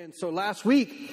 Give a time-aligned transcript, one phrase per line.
[0.00, 1.10] And so last week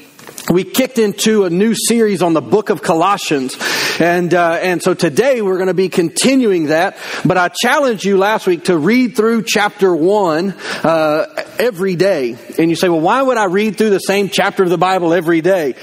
[0.50, 3.58] we kicked into a new series on the book of Colossians,
[4.00, 6.96] and uh, and so today we're going to be continuing that.
[7.26, 10.56] But I challenged you last week to read through chapter one
[10.86, 11.26] uh,
[11.60, 12.38] every day.
[12.58, 15.14] And you say, well, why would I read through the same chapter of the Bible
[15.14, 15.76] every day?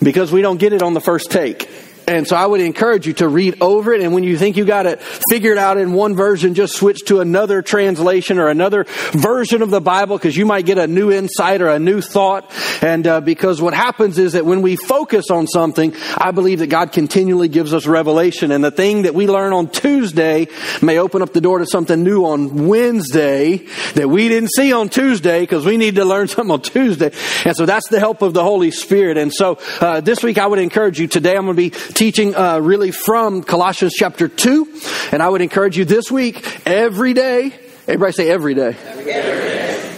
[0.00, 1.68] Because we don't get it on the first take.
[2.08, 4.00] And so I would encourage you to read over it.
[4.00, 7.20] And when you think you got it figured out in one version, just switch to
[7.20, 11.60] another translation or another version of the Bible because you might get a new insight
[11.60, 12.50] or a new thought.
[12.82, 16.68] And uh, because what happens is that when we focus on something, I believe that
[16.68, 18.52] God continually gives us revelation.
[18.52, 20.48] And the thing that we learn on Tuesday
[20.80, 23.58] may open up the door to something new on Wednesday
[23.96, 27.12] that we didn't see on Tuesday because we need to learn something on Tuesday.
[27.44, 29.18] And so that's the help of the Holy Spirit.
[29.18, 32.32] And so uh, this week I would encourage you today, I'm going to be teaching
[32.36, 34.80] uh, really from Colossians chapter 2.
[35.10, 37.52] And I would encourage you this week, every day,
[37.88, 38.76] everybody say every day.
[38.84, 39.94] Every day.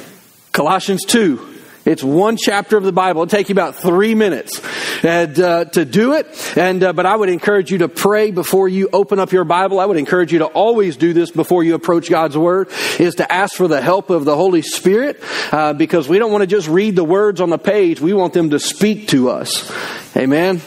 [0.50, 1.48] Colossians 2.
[1.84, 3.22] It's one chapter of the Bible.
[3.22, 4.62] It'll take you about three minutes
[5.04, 6.56] and, uh, to do it.
[6.56, 9.78] And uh, but I would encourage you to pray before you open up your Bible.
[9.78, 12.68] I would encourage you to always do this before you approach God's Word.
[12.98, 15.22] Is to ask for the help of the Holy Spirit
[15.52, 18.00] uh, because we don't want to just read the words on the page.
[18.00, 19.70] We want them to speak to us.
[20.16, 20.60] Amen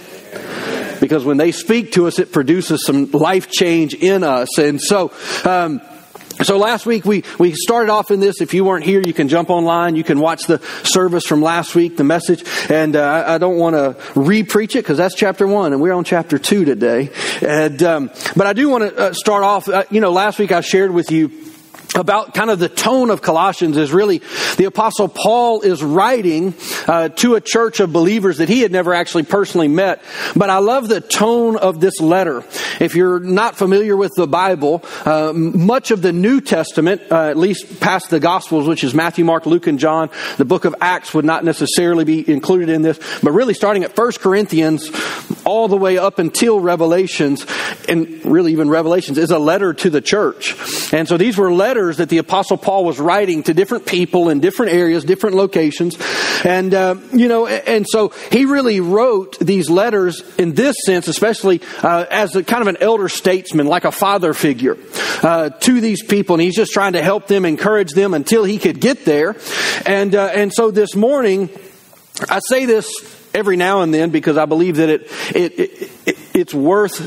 [1.14, 4.58] because when they speak to us, it produces some life change in us.
[4.58, 5.12] And so,
[5.46, 5.80] um,
[6.42, 8.42] so last week we, we started off in this.
[8.42, 9.96] If you weren't here, you can jump online.
[9.96, 12.44] You can watch the service from last week, the message.
[12.68, 16.04] And uh, I, don't want to re-preach it because that's chapter one, and we're on
[16.04, 17.12] chapter two today.
[17.44, 19.70] And um, but I do want to uh, start off.
[19.70, 21.30] Uh, you know, last week I shared with you
[21.96, 24.22] about kind of the tone of Colossians is really
[24.58, 26.54] the apostle Paul is writing
[26.88, 30.02] uh, to a church of believers that he had never actually personally met.
[30.36, 32.44] But I love the tone of this letter.
[32.84, 37.38] If you're not familiar with the Bible, uh, much of the New Testament, uh, at
[37.38, 41.14] least past the Gospels, which is Matthew, Mark, Luke, and John, the book of Acts
[41.14, 44.92] would not necessarily be included in this, but really starting at First Corinthians
[45.46, 47.46] all the way up until Revelations,
[47.88, 50.54] and really even Revelations, is a letter to the church.
[50.94, 54.42] And so these were letters that the Apostle Paul was writing to different people in
[54.42, 55.98] different areas, different locations.
[56.44, 61.62] And, uh, you know, and so he really wrote these letters in this sense, especially
[61.82, 64.78] uh, as a kind of an elder statesman, like a father figure
[65.22, 66.36] uh, to these people.
[66.36, 69.36] And he's just trying to help them, encourage them until he could get there.
[69.86, 71.50] And, uh, and so this morning,
[72.30, 72.92] I say this
[73.34, 77.00] every now and then because I believe that it, it, it, it it's worth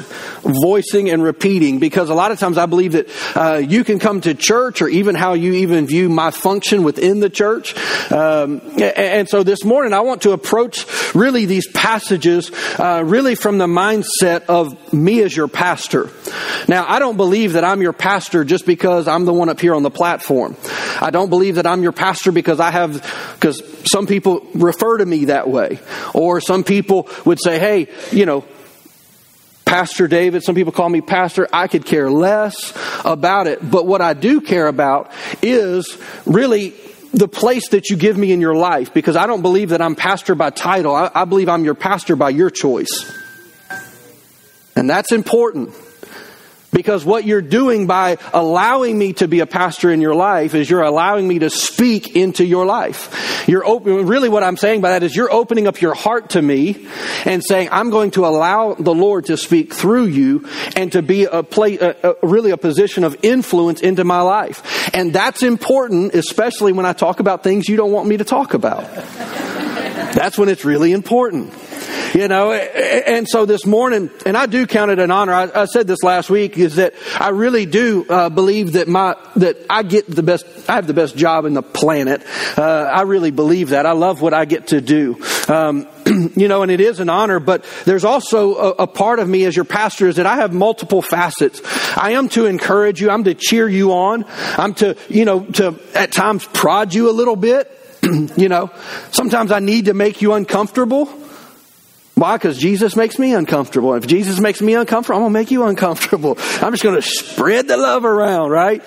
[0.42, 4.20] voicing and repeating because a lot of times I believe that uh, you can come
[4.22, 7.74] to church or even how you even view my function within the church.
[8.12, 13.58] Um, and so this morning I want to approach really these passages uh, really from
[13.58, 16.10] the mindset of me as your pastor.
[16.68, 19.74] Now I don't believe that I'm your pastor just because I'm the one up here
[19.74, 20.56] on the platform.
[21.00, 23.02] I don't believe that I'm your pastor because I have
[23.34, 25.80] because some people refer to me that way
[26.14, 28.44] or some people would say, hey, you know,
[29.66, 31.48] Pastor David, some people call me pastor.
[31.52, 32.72] I could care less
[33.04, 33.68] about it.
[33.68, 35.10] But what I do care about
[35.42, 36.72] is really
[37.12, 39.96] the place that you give me in your life because I don't believe that I'm
[39.96, 40.94] pastor by title.
[40.94, 43.12] I, I believe I'm your pastor by your choice.
[44.76, 45.74] And that's important.
[46.72, 50.68] Because what you're doing by allowing me to be a pastor in your life is
[50.68, 53.44] you're allowing me to speak into your life.
[53.48, 56.86] You're really what I'm saying by that is you're opening up your heart to me
[57.24, 61.24] and saying, I'm going to allow the Lord to speak through you and to be
[61.24, 64.90] a play, a, a, really a position of influence into my life.
[64.92, 68.54] And that's important, especially when I talk about things you don't want me to talk
[68.54, 68.82] about.
[70.14, 71.52] that's when it's really important.
[72.14, 75.32] You know, and so this morning, and I do count it an honor.
[75.32, 79.16] I, I said this last week is that I really do uh, believe that my
[79.36, 80.46] that I get the best.
[80.68, 82.22] I have the best job in the planet.
[82.56, 83.86] Uh, I really believe that.
[83.86, 85.22] I love what I get to do.
[85.48, 85.88] Um,
[86.36, 89.44] you know, and it is an honor, but there's also a, a, part of me
[89.44, 91.60] as your pastor is that I have multiple facets.
[91.96, 93.10] I am to encourage you.
[93.10, 94.24] I'm to cheer you on.
[94.56, 97.70] I'm to, you know, to at times prod you a little bit.
[98.36, 98.70] you know,
[99.10, 101.06] sometimes I need to make you uncomfortable.
[102.16, 102.38] Why?
[102.38, 103.92] Because Jesus makes me uncomfortable.
[103.92, 106.38] If Jesus makes me uncomfortable, I'm going to make you uncomfortable.
[106.62, 108.82] I'm just going to spread the love around, right?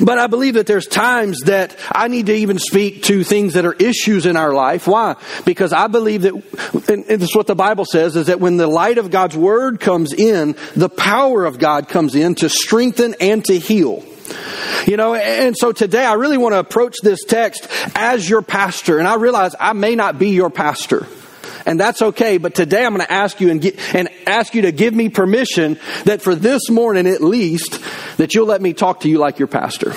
[0.00, 3.66] But I believe that there's times that I need to even speak to things that
[3.66, 4.86] are issues in our life.
[4.86, 5.16] Why?
[5.44, 8.96] Because I believe that, and is what the Bible says, is that when the light
[8.96, 13.58] of God's Word comes in, the power of God comes in to strengthen and to
[13.58, 14.02] heal.
[14.86, 18.98] You know, and so today I really want to approach this text as your pastor,
[18.98, 21.06] and I realize I may not be your pastor
[21.66, 22.38] and that's okay.
[22.38, 25.08] But today I'm going to ask you and, get, and ask you to give me
[25.08, 27.80] permission that for this morning at least,
[28.16, 29.92] that you'll let me talk to you like your pastor.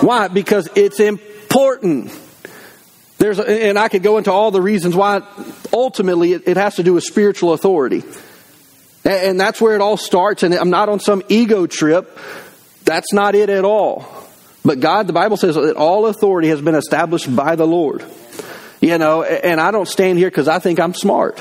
[0.00, 0.28] Why?
[0.28, 2.12] Because it's important.
[3.18, 5.22] There's, and I could go into all the reasons why
[5.72, 8.04] ultimately it, it has to do with spiritual authority.
[9.04, 10.42] And, and that's where it all starts.
[10.42, 12.18] And I'm not on some ego trip.
[12.84, 14.06] That's not it at all.
[14.64, 18.04] But God, the Bible says that all authority has been established by the Lord.
[18.80, 21.40] You know, and I don't stand here because I think I'm smart.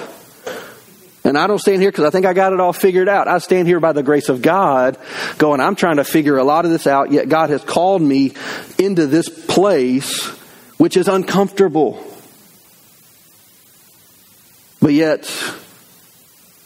[1.23, 3.27] And I don't stand here because I think I got it all figured out.
[3.27, 4.97] I stand here by the grace of God,
[5.37, 8.33] going, I'm trying to figure a lot of this out, yet God has called me
[8.79, 10.37] into this place
[10.77, 12.03] which is uncomfortable.
[14.79, 15.25] But yet,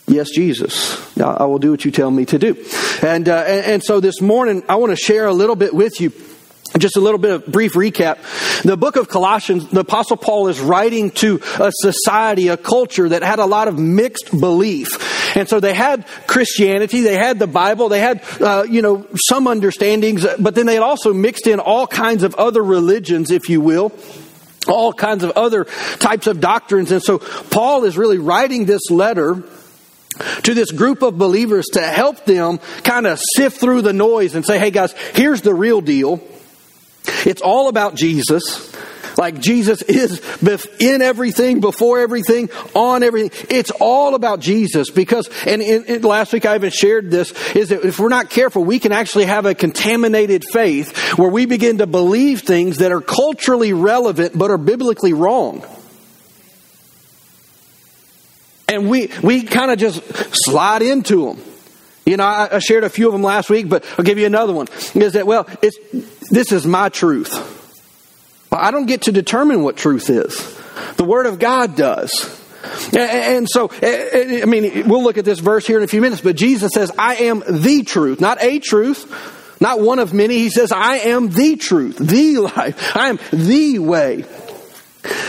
[0.08, 2.66] yes, Jesus, I will do what you tell me to do.
[3.02, 6.02] And, uh, and, and so this morning, I want to share a little bit with
[6.02, 6.12] you
[6.78, 8.20] just a little bit of brief recap.
[8.64, 13.24] The book of Colossians, the apostle Paul is writing to a society, a culture that
[13.24, 15.36] had a lot of mixed belief.
[15.36, 19.48] And so they had Christianity, they had the Bible, they had, uh, you know, some
[19.48, 23.62] understandings, but then they had also mixed in all kinds of other religions, if you
[23.62, 23.92] will
[24.68, 25.66] all kinds of other
[26.00, 26.92] types of doctrines.
[26.92, 29.44] And so Paul is really writing this letter
[30.44, 34.46] to this group of believers to help them kind of sift through the noise and
[34.46, 36.22] say, hey guys, here's the real deal.
[37.06, 38.72] It's all about Jesus.
[39.18, 40.22] Like Jesus is
[40.80, 43.48] in everything, before everything, on everything.
[43.50, 47.84] It's all about Jesus because, and in, last week I even shared this, is that
[47.84, 51.88] if we're not careful, we can actually have a contaminated faith where we begin to
[51.88, 55.66] believe things that are culturally relevant but are biblically wrong.
[58.68, 60.02] And we, we kind of just
[60.34, 61.51] slide into them.
[62.06, 64.26] You know, I, I shared a few of them last week, but I'll give you
[64.26, 64.68] another one.
[64.96, 65.78] Is that, well, it's,
[66.30, 67.32] this is my truth.
[68.52, 70.36] Well, I don't get to determine what truth is.
[70.98, 72.12] The Word of God does.
[72.96, 76.36] And so, I mean, we'll look at this verse here in a few minutes, but
[76.36, 80.38] Jesus says, I am the truth, not a truth, not one of many.
[80.38, 82.96] He says, I am the truth, the life.
[82.96, 84.26] I am the way.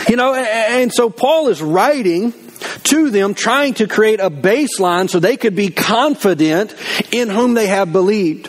[0.07, 2.33] You know, and so Paul is writing
[2.83, 6.75] to them, trying to create a baseline so they could be confident
[7.11, 8.47] in whom they have believed.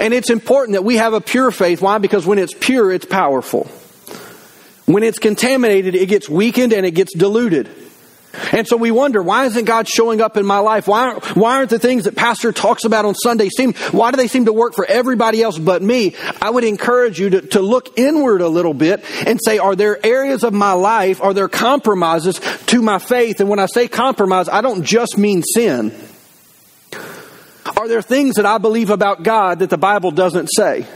[0.00, 1.80] And it's important that we have a pure faith.
[1.80, 1.98] Why?
[1.98, 3.64] Because when it's pure, it's powerful.
[4.86, 7.68] When it's contaminated, it gets weakened and it gets diluted.
[8.52, 10.86] And so we wonder, why isn't God showing up in my life?
[10.86, 14.28] Why, why aren't the things that pastor talks about on Sunday seem, why do they
[14.28, 16.14] seem to work for everybody else but me?
[16.40, 20.04] I would encourage you to, to look inward a little bit and say, are there
[20.06, 23.40] areas of my life, are there compromises to my faith?
[23.40, 25.92] And when I say compromise, I don't just mean sin.
[27.76, 30.86] Are there things that I believe about God that the Bible doesn't say?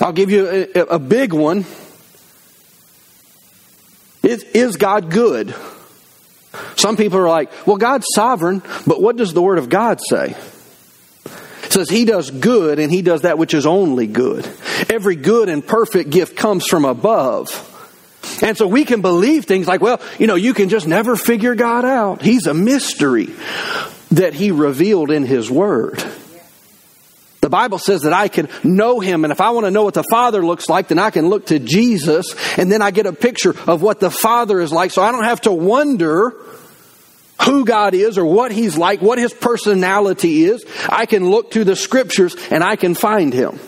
[0.00, 1.64] I'll give you a, a big one.
[4.22, 5.54] Is, is God good?
[6.76, 10.36] Some people are like, well, God's sovereign, but what does the Word of God say?
[11.64, 14.48] It says He does good and He does that which is only good.
[14.90, 17.68] Every good and perfect gift comes from above.
[18.42, 21.54] And so we can believe things like, well, you know, you can just never figure
[21.54, 22.22] God out.
[22.22, 23.30] He's a mystery
[24.12, 26.02] that He revealed in His Word.
[27.52, 30.02] Bible says that I can know Him, and if I want to know what the
[30.10, 33.54] Father looks like, then I can look to Jesus, and then I get a picture
[33.68, 36.34] of what the Father is like, so I don't have to wonder
[37.44, 40.64] who God is or what He's like, what His personality is.
[40.88, 43.58] I can look to the Scriptures and I can find Him.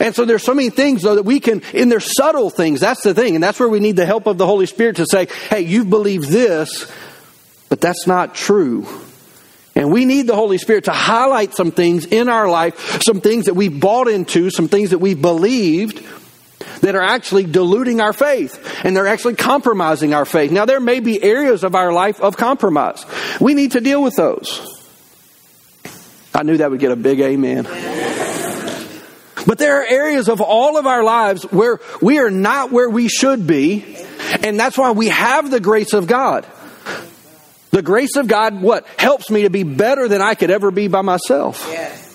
[0.00, 3.02] And so there's so many things though that we can, in their subtle things, that's
[3.02, 5.26] the thing, and that's where we need the help of the Holy Spirit to say,
[5.50, 6.90] hey, you believe this,
[7.68, 8.86] but that's not true.
[9.78, 13.44] And we need the Holy Spirit to highlight some things in our life, some things
[13.44, 16.04] that we've bought into, some things that we've believed
[16.80, 20.50] that are actually diluting our faith and they're actually compromising our faith.
[20.50, 23.06] Now, there may be areas of our life of compromise.
[23.40, 24.84] We need to deal with those.
[26.34, 27.62] I knew that would get a big amen.
[29.46, 33.06] But there are areas of all of our lives where we are not where we
[33.06, 33.96] should be,
[34.42, 36.46] and that's why we have the grace of God.
[37.78, 38.84] The grace of God, what?
[38.98, 41.64] Helps me to be better than I could ever be by myself.
[41.70, 42.08] Yes.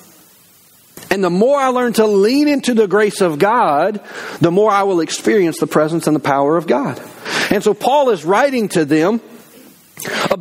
[1.09, 4.01] And the more I learn to lean into the grace of God,
[4.41, 7.01] the more I will experience the presence and the power of God.
[7.49, 9.21] And so Paul is writing to them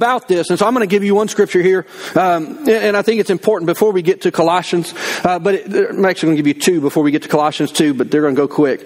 [0.02, 0.50] about this.
[0.50, 3.30] And so I'm going to give you one scripture here, um, and I think it's
[3.30, 4.92] important before we get to Colossians.
[5.22, 7.70] Uh, but it, I'm actually going to give you two before we get to Colossians
[7.70, 8.84] 2, but they're going to go quick.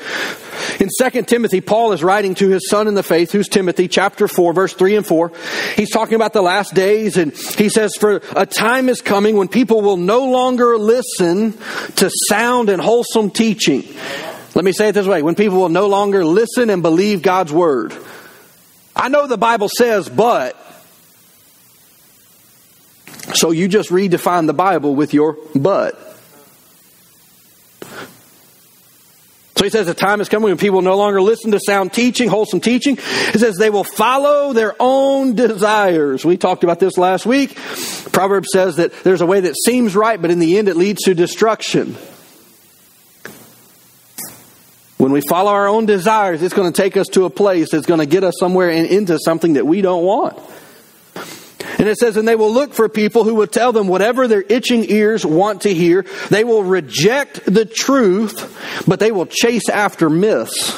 [0.79, 4.29] In 2 Timothy, Paul is writing to his son in the faith, who's Timothy, chapter
[4.29, 5.33] 4, verse 3 and 4.
[5.75, 9.49] He's talking about the last days, and he says, For a time is coming when
[9.49, 11.53] people will no longer listen
[11.97, 13.85] to sound and wholesome teaching.
[14.55, 17.55] Let me say it this way when people will no longer listen and believe God's
[17.55, 17.95] word.
[18.95, 20.65] I know the Bible says, but.
[23.35, 25.99] So you just redefine the Bible with your but.
[29.57, 32.29] So he says the time is coming when people no longer listen to sound teaching,
[32.29, 32.97] wholesome teaching.
[32.97, 36.27] He says they will follow their own desires.
[36.27, 37.57] We talked about this last week.
[38.13, 41.05] Proverbs says that there's a way that seems right, but in the end it leads
[41.05, 41.97] to destruction.
[44.99, 47.87] When we follow our own desires, it's going to take us to a place that's
[47.87, 50.39] going to get us somewhere and into something that we don't want.
[51.79, 54.43] And it says, and they will look for people who will tell them whatever their
[54.43, 56.07] itching ears want to hear.
[56.31, 60.75] They will reject the truth, but they will chase after myths.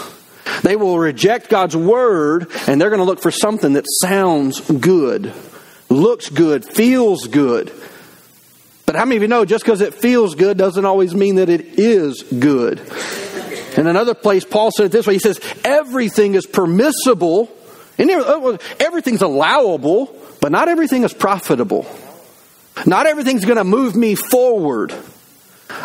[0.62, 5.33] They will reject God's word, and they're going to look for something that sounds good,
[5.88, 7.73] looks good, feels good.
[8.85, 11.49] But how many of you know just because it feels good doesn't always mean that
[11.49, 12.81] it is good?
[13.76, 17.55] In another place, Paul said this way He says, Everything is permissible,
[17.99, 18.11] and
[18.81, 21.87] everything's allowable, but not everything is profitable.
[22.87, 24.95] Not everything's going to move me forward.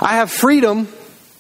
[0.02, 0.88] I have freedom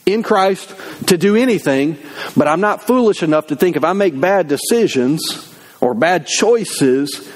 [0.05, 0.73] in Christ
[1.07, 1.97] to do anything,
[2.35, 7.29] but I'm not foolish enough to think if I make bad decisions or bad choices,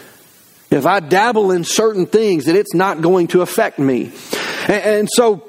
[0.70, 4.12] if I dabble in certain things, that it's not going to affect me.
[4.64, 5.44] And, and so,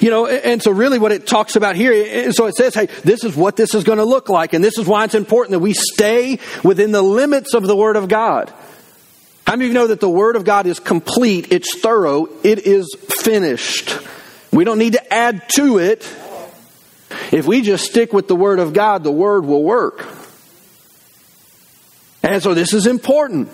[0.00, 3.22] you know, and so really what it talks about here, so it says, hey, this
[3.22, 5.60] is what this is going to look like, and this is why it's important that
[5.60, 8.52] we stay within the limits of the Word of God.
[9.46, 12.60] How many of you know that the Word of God is complete, it's thorough, it
[12.60, 13.96] is finished?
[14.50, 16.02] We don't need to add to it.
[17.30, 20.06] If we just stick with the Word of God, the Word will work.
[22.22, 23.50] And so this is important.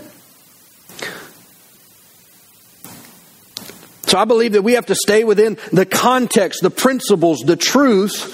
[4.07, 8.29] So I believe that we have to stay within the context, the principles, the truths,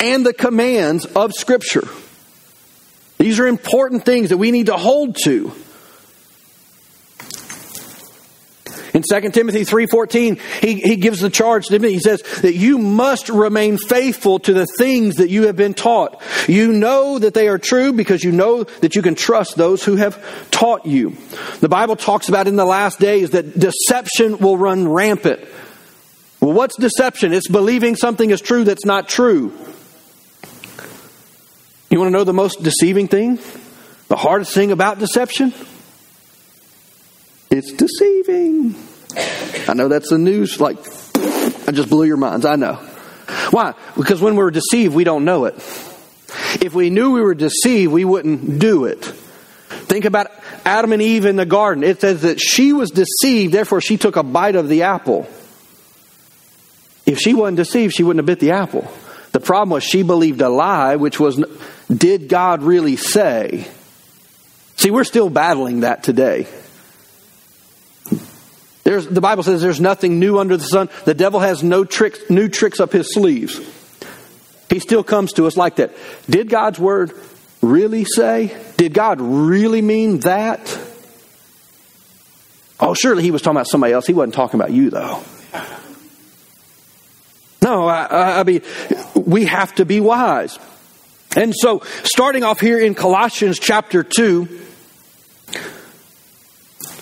[0.00, 1.88] and the commands of Scripture.
[3.18, 5.52] These are important things that we need to hold to.
[9.00, 11.94] In 2 Timothy 3.14, he, he gives the charge to Timothy.
[11.94, 16.20] He says that you must remain faithful to the things that you have been taught.
[16.46, 19.96] You know that they are true because you know that you can trust those who
[19.96, 21.16] have taught you.
[21.60, 25.40] The Bible talks about in the last days that deception will run rampant.
[26.40, 27.32] Well, what's deception?
[27.32, 29.56] It's believing something is true that's not true.
[31.90, 33.38] You want to know the most deceiving thing?
[34.08, 35.54] The hardest thing about deception?
[37.50, 38.76] It's deceiving.
[39.16, 40.78] I know that's the news, like,
[41.16, 42.44] I just blew your minds.
[42.44, 42.74] I know.
[43.50, 43.74] Why?
[43.96, 45.54] Because when we're deceived, we don't know it.
[46.60, 49.04] If we knew we were deceived, we wouldn't do it.
[49.04, 50.28] Think about
[50.64, 51.84] Adam and Eve in the garden.
[51.84, 55.28] It says that she was deceived, therefore she took a bite of the apple.
[57.06, 58.90] If she wasn't deceived, she wouldn't have bit the apple.
[59.32, 61.44] The problem was she believed a lie, which was,
[61.88, 63.66] did God really say?
[64.76, 66.46] See, we're still battling that today.
[68.84, 70.88] There's, the Bible says there's nothing new under the sun.
[71.04, 73.60] The devil has no tricks, new tricks up his sleeves.
[74.70, 75.92] He still comes to us like that.
[76.28, 77.12] Did God's word
[77.60, 78.56] really say?
[78.76, 80.78] Did God really mean that?
[82.78, 84.06] Oh, surely he was talking about somebody else.
[84.06, 85.22] He wasn't talking about you, though.
[87.62, 88.62] No, I, I mean,
[89.14, 90.58] we have to be wise.
[91.36, 94.60] And so, starting off here in Colossians chapter 2,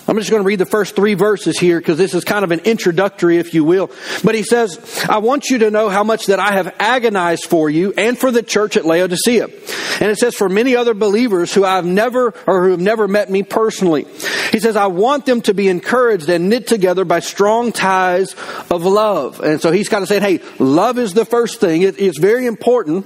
[0.08, 2.50] I'm just going to read the first three verses here because this is kind of
[2.50, 3.90] an introductory, if you will.
[4.24, 7.68] But he says, I want you to know how much that I have agonized for
[7.68, 9.44] you and for the church at Laodicea.
[9.44, 13.30] And it says, for many other believers who I've never or who have never met
[13.30, 14.06] me personally.
[14.50, 18.34] He says, I want them to be encouraged and knit together by strong ties
[18.70, 19.40] of love.
[19.40, 21.82] And so he's kind of saying, hey, love is the first thing.
[21.82, 23.04] It, it's very important.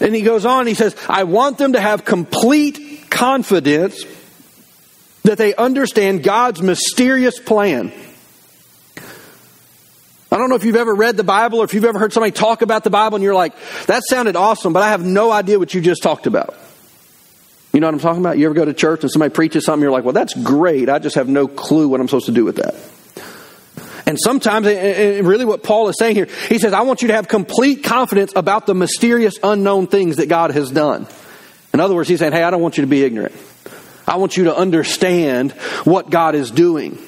[0.00, 4.04] And he goes on, he says, I want them to have complete confidence
[5.22, 7.92] that they understand God's mysterious plan.
[10.30, 12.32] I don't know if you've ever read the Bible or if you've ever heard somebody
[12.32, 13.54] talk about the Bible and you're like,
[13.86, 16.56] that sounded awesome, but I have no idea what you just talked about.
[17.72, 18.36] You know what I'm talking about?
[18.36, 20.88] You ever go to church and somebody preaches something, you're like, well, that's great.
[20.88, 22.74] I just have no clue what I'm supposed to do with that.
[24.06, 27.14] And sometimes, and really what Paul is saying here, he says, I want you to
[27.14, 31.06] have complete confidence about the mysterious unknown things that God has done.
[31.74, 33.34] In other words, he's saying, hey, I don't want you to be ignorant.
[34.06, 35.50] I want you to understand
[35.82, 36.98] what God is doing.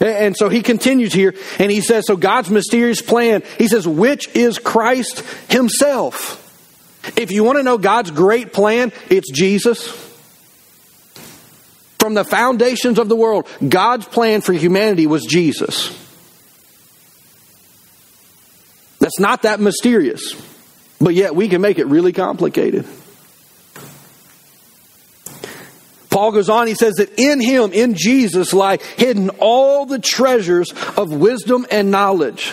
[0.00, 4.28] And so he continues here and he says, so God's mysterious plan, he says, which
[4.34, 6.44] is Christ himself.
[7.16, 9.88] If you want to know God's great plan, it's Jesus.
[12.00, 15.88] From the foundations of the world, God's plan for humanity was Jesus.
[18.98, 20.34] That's not that mysterious,
[21.00, 22.86] but yet we can make it really complicated.
[26.10, 30.72] Paul goes on, he says that in him, in Jesus, lie hidden all the treasures
[30.96, 32.52] of wisdom and knowledge.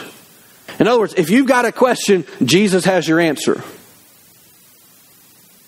[0.80, 3.64] In other words, if you've got a question, Jesus has your answer.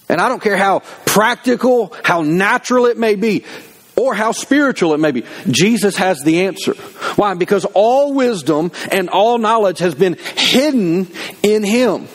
[0.10, 3.46] And I don't care how practical, how natural it may be,
[3.96, 5.24] or how spiritual it may be.
[5.50, 6.74] Jesus has the answer.
[7.16, 7.34] Why?
[7.34, 11.08] Because all wisdom and all knowledge has been hidden
[11.42, 12.08] in Him.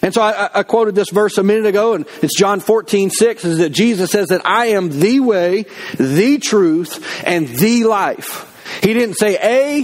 [0.00, 3.44] And so I, I, quoted this verse a minute ago, and it's John 14, 6,
[3.44, 5.66] is that Jesus says that I am the way,
[5.98, 8.80] the truth, and the life.
[8.82, 9.82] He didn't say a,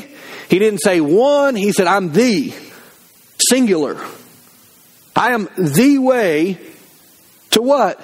[0.49, 2.55] he didn't say one, he said, I'm the,
[3.49, 3.99] singular.
[5.17, 6.59] I am the way
[7.51, 8.01] to what?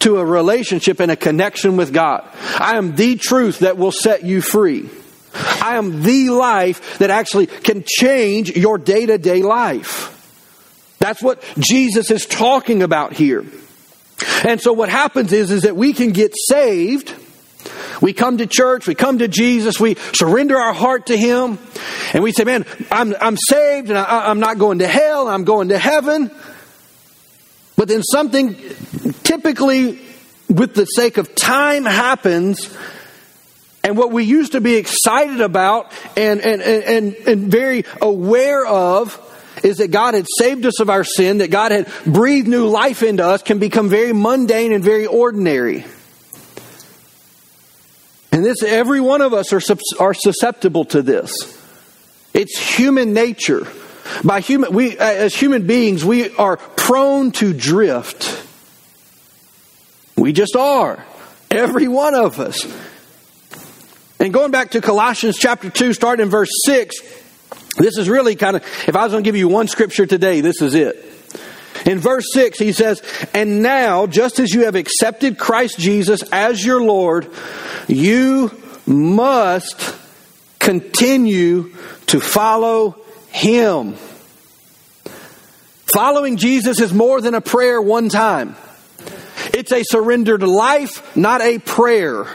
[0.00, 2.28] To a relationship and a connection with God.
[2.58, 4.90] I am the truth that will set you free.
[5.34, 10.12] I am the life that actually can change your day to day life.
[11.06, 13.44] That's what Jesus is talking about here.
[14.42, 17.14] And so what happens is, is that we can get saved.
[18.02, 21.60] We come to church, we come to Jesus, we surrender our heart to Him,
[22.12, 25.44] and we say, Man, I'm, I'm saved and I, I'm not going to hell, I'm
[25.44, 26.32] going to heaven.
[27.76, 28.56] But then something
[29.22, 30.00] typically,
[30.48, 32.76] with the sake of time, happens.
[33.84, 39.22] And what we used to be excited about and, and, and, and very aware of
[39.62, 43.02] is that God had saved us of our sin, that God had breathed new life
[43.02, 45.84] into us, can become very mundane and very ordinary.
[48.32, 49.62] And this, every one of us are,
[49.98, 51.32] are susceptible to this.
[52.34, 53.66] It's human nature.
[54.22, 58.44] By human, we, as human beings, we are prone to drift.
[60.16, 61.04] We just are.
[61.50, 62.66] Every one of us.
[64.18, 66.96] And going back to Colossians chapter 2, starting in verse 6,
[67.76, 70.40] this is really kind of, if I was going to give you one scripture today,
[70.40, 70.96] this is it.
[71.84, 73.02] In verse 6, he says,
[73.32, 77.28] And now, just as you have accepted Christ Jesus as your Lord,
[77.86, 78.50] you
[78.86, 79.94] must
[80.58, 81.74] continue
[82.06, 82.96] to follow
[83.28, 83.94] him.
[85.94, 88.56] Following Jesus is more than a prayer one time.
[89.54, 92.26] It's a surrendered life, not a prayer.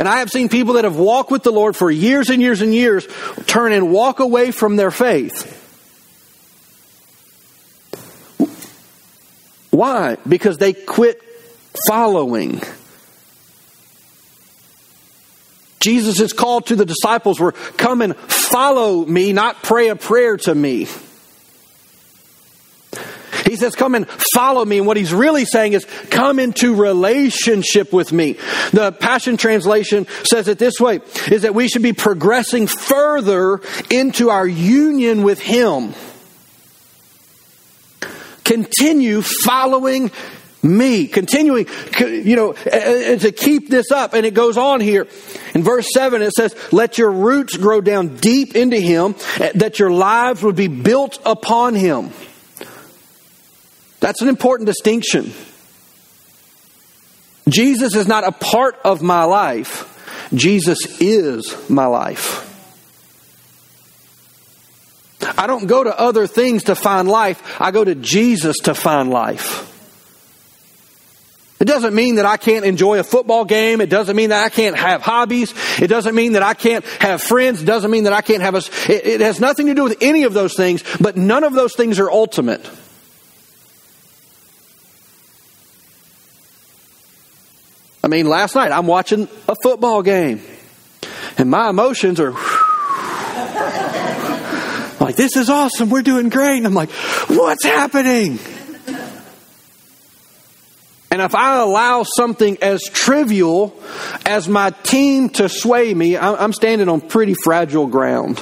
[0.00, 2.62] And I have seen people that have walked with the Lord for years and years
[2.62, 3.06] and years
[3.44, 5.58] turn and walk away from their faith.
[9.70, 10.16] Why?
[10.26, 11.20] Because they quit
[11.86, 12.62] following.
[15.80, 20.54] Jesus' call to the disciples were come and follow me, not pray a prayer to
[20.54, 20.88] me.
[23.50, 24.78] He says, Come and follow me.
[24.78, 28.34] And what he's really saying is, Come into relationship with me.
[28.72, 33.60] The Passion Translation says it this way is that we should be progressing further
[33.90, 35.94] into our union with him.
[38.44, 40.12] Continue following
[40.62, 41.08] me.
[41.08, 41.66] Continuing,
[41.98, 44.14] you know, to keep this up.
[44.14, 45.08] And it goes on here.
[45.54, 49.16] In verse 7, it says, Let your roots grow down deep into him,
[49.54, 52.10] that your lives would be built upon him.
[54.00, 55.32] That's an important distinction.
[57.48, 59.86] Jesus is not a part of my life,
[60.34, 62.46] Jesus is my life.
[65.36, 69.10] I don't go to other things to find life, I go to Jesus to find
[69.10, 69.68] life.
[71.60, 73.82] It doesn't mean that I can't enjoy a football game.
[73.82, 75.52] It doesn't mean that I can't have hobbies.
[75.78, 77.60] It doesn't mean that I can't have friends.
[77.60, 78.62] It doesn't mean that I can't have a.
[78.90, 81.74] It, it has nothing to do with any of those things, but none of those
[81.74, 82.66] things are ultimate.
[88.02, 90.42] I mean, last night I'm watching a football game,
[91.36, 92.32] and my emotions are
[95.00, 95.90] like, this is awesome.
[95.90, 96.58] We're doing great.
[96.58, 96.90] And I'm like,
[97.28, 98.38] what's happening?
[101.12, 103.78] And if I allow something as trivial
[104.24, 108.38] as my team to sway me, I'm standing on pretty fragile ground.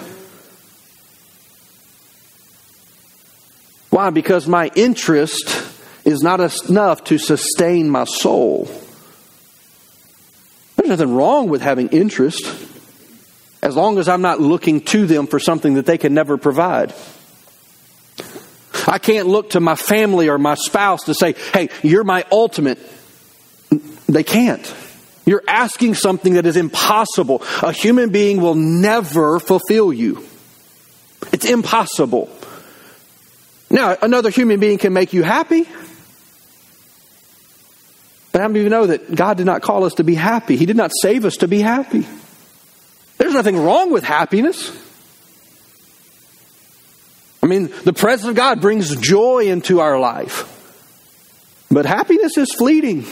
[3.90, 4.10] Why?
[4.10, 5.64] Because my interest
[6.04, 8.68] is not enough to sustain my soul.
[10.88, 12.50] There's nothing wrong with having interest
[13.60, 16.94] as long as I'm not looking to them for something that they can never provide.
[18.86, 22.78] I can't look to my family or my spouse to say, hey, you're my ultimate.
[24.08, 24.74] They can't.
[25.26, 27.42] You're asking something that is impossible.
[27.62, 30.24] A human being will never fulfill you.
[31.34, 32.30] It's impossible.
[33.68, 35.68] Now, another human being can make you happy.
[38.38, 40.54] But how many of you know that God did not call us to be happy?
[40.54, 42.06] He did not save us to be happy.
[43.16, 44.70] There's nothing wrong with happiness.
[47.42, 50.46] I mean, the presence of God brings joy into our life.
[51.68, 53.06] But happiness is fleeting.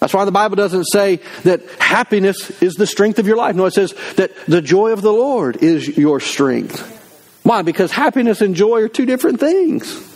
[0.00, 3.54] That's why the Bible doesn't say that happiness is the strength of your life.
[3.54, 6.80] No, it says that the joy of the Lord is your strength.
[7.44, 7.62] Why?
[7.62, 10.09] Because happiness and joy are two different things.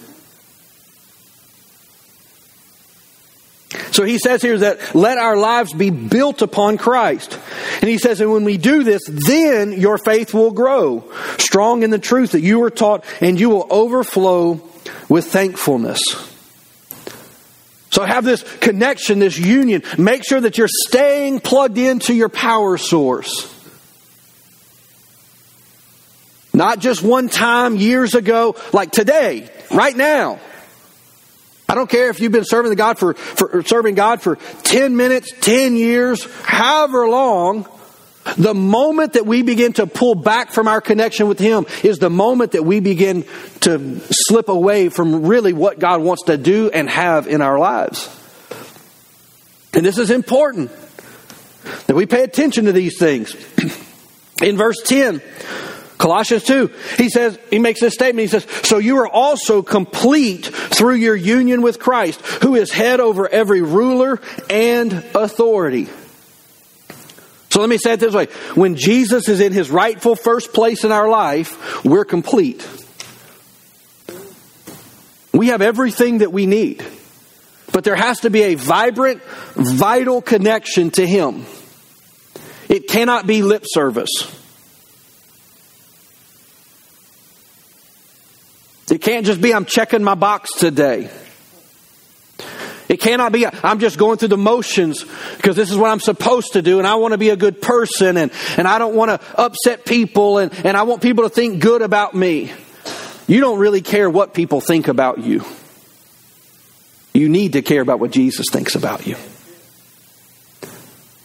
[3.94, 7.38] So he says here that let our lives be built upon Christ.
[7.80, 11.90] And he says, and when we do this, then your faith will grow strong in
[11.90, 14.60] the truth that you were taught and you will overflow
[15.08, 16.00] with thankfulness.
[17.90, 19.84] So have this connection, this union.
[19.96, 23.48] Make sure that you're staying plugged into your power source.
[26.52, 30.40] Not just one time years ago, like today, right now.
[31.74, 35.32] I don't care if you've been serving God for, for serving God for 10 minutes,
[35.40, 37.66] 10 years, however long.
[38.36, 42.10] The moment that we begin to pull back from our connection with Him is the
[42.10, 43.24] moment that we begin
[43.62, 48.08] to slip away from really what God wants to do and have in our lives.
[49.72, 50.70] And this is important
[51.88, 53.34] that we pay attention to these things.
[54.42, 55.20] In verse 10,
[55.98, 58.28] Colossians 2, he says, he makes this statement.
[58.28, 63.00] He says, So you are also complete through your union with Christ, who is head
[63.00, 65.88] over every ruler and authority.
[67.50, 68.26] So let me say it this way
[68.56, 72.66] when Jesus is in his rightful first place in our life, we're complete.
[75.32, 76.84] We have everything that we need.
[77.72, 79.22] But there has to be a vibrant,
[79.54, 81.46] vital connection to him.
[82.68, 84.10] It cannot be lip service.
[88.94, 91.10] It can't just be I'm checking my box today.
[92.88, 95.04] It cannot be, I'm just going through the motions
[95.36, 97.60] because this is what I'm supposed to do and I want to be a good
[97.60, 101.28] person and, and I don't want to upset people and, and I want people to
[101.28, 102.52] think good about me.
[103.26, 105.42] You don't really care what people think about you.
[107.12, 109.16] You need to care about what Jesus thinks about you.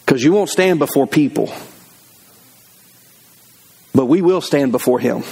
[0.08, 1.54] Because you won't stand before people,
[3.94, 5.24] but we will stand before Him.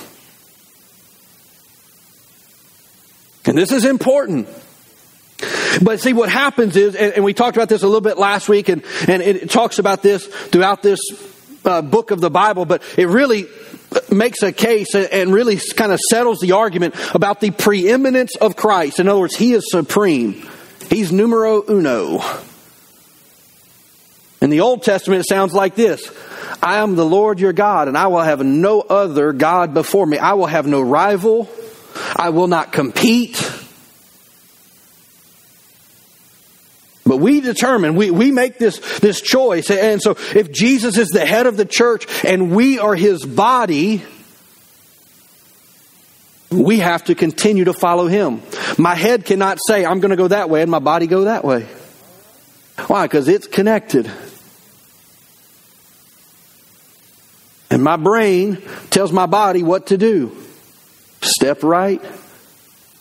[3.47, 4.47] And this is important.
[5.81, 8.49] But see, what happens is, and, and, we talked about this a little bit last
[8.49, 10.99] week, and, and it talks about this throughout this
[11.63, 13.45] uh, book of the Bible, but it really
[14.11, 18.99] makes a case and really kind of settles the argument about the preeminence of Christ.
[18.99, 20.47] In other words, He is supreme.
[20.89, 22.21] He's numero uno.
[24.41, 26.11] In the Old Testament, it sounds like this
[26.61, 30.17] I am the Lord your God, and I will have no other God before me.
[30.17, 31.49] I will have no rival.
[32.15, 33.35] I will not compete.
[37.05, 39.71] But we determine, we, we make this, this choice.
[39.71, 44.03] And so if Jesus is the head of the church and we are his body,
[46.51, 48.41] we have to continue to follow him.
[48.77, 51.43] My head cannot say, I'm going to go that way, and my body go that
[51.45, 51.67] way.
[52.87, 53.05] Why?
[53.05, 54.11] Because it's connected.
[57.69, 60.35] And my brain tells my body what to do
[61.21, 62.01] step right,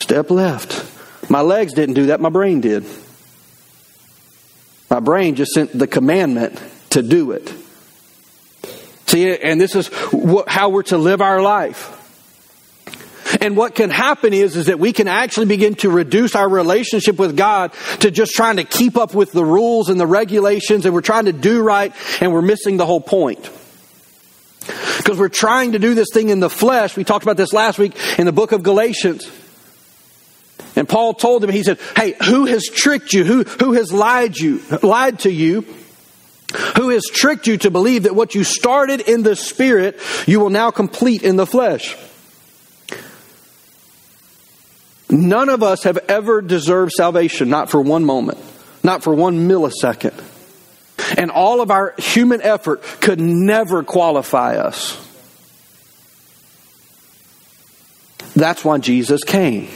[0.01, 1.31] step left.
[1.31, 2.85] My legs didn't do that, my brain did.
[4.91, 7.53] My brain just sent the commandment to do it.
[9.07, 9.89] See, and this is
[10.47, 11.93] how we're to live our life.
[13.41, 17.19] And what can happen is, is that we can actually begin to reduce our relationship
[17.19, 20.95] with God to just trying to keep up with the rules and the regulations and
[20.95, 23.51] we're trying to do right and we're missing the whole point.
[24.99, 26.97] Because we're trying to do this thing in the flesh.
[26.97, 29.31] We talked about this last week in the book of Galatians.
[30.75, 33.25] And Paul told them, he said, Hey, who has tricked you?
[33.25, 35.65] Who, who has lied you, lied to you?
[36.77, 40.51] Who has tricked you to believe that what you started in the spirit, you will
[40.51, 41.97] now complete in the flesh?
[45.09, 48.39] None of us have ever deserved salvation, not for one moment,
[48.83, 50.23] not for one millisecond.
[51.17, 55.03] And all of our human effort could never qualify us.
[58.35, 59.69] That's why Jesus came.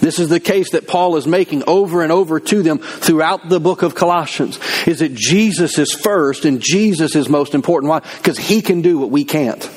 [0.00, 3.60] This is the case that Paul is making over and over to them throughout the
[3.60, 4.58] book of Colossians.
[4.86, 7.90] Is that Jesus is first and Jesus is most important.
[7.90, 8.00] Why?
[8.00, 9.70] Because he can do what we can't.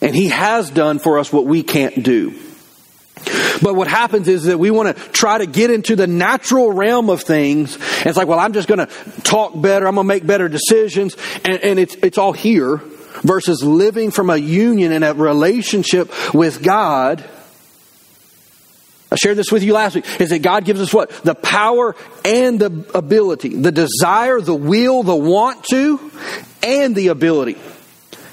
[0.00, 2.38] And he has done for us what we can't do.
[3.62, 7.10] But what happens is that we want to try to get into the natural realm
[7.10, 7.74] of things.
[7.74, 8.86] And it's like, well, I'm just going to
[9.22, 9.86] talk better.
[9.86, 11.16] I'm going to make better decisions.
[11.44, 12.80] And, and it's, it's all here
[13.22, 17.24] versus living from a union and a relationship with God
[19.14, 21.08] I shared this with you last week, is that God gives us what?
[21.22, 26.10] The power and the ability, the desire, the will, the want to,
[26.64, 27.56] and the ability.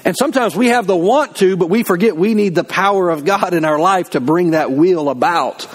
[0.04, 3.24] And sometimes we have the want to, but we forget we need the power of
[3.24, 5.68] God in our life to bring that will about.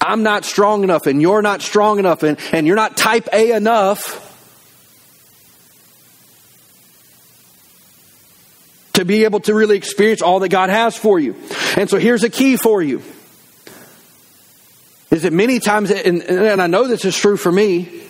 [0.00, 3.52] I'm not strong enough and you're not strong enough and, and you're not type A
[3.52, 4.28] enough
[8.94, 11.36] to be able to really experience all that God has for you.
[11.76, 13.02] And so here's a key for you.
[15.10, 18.01] Is that many times, and, and I know this is true for me,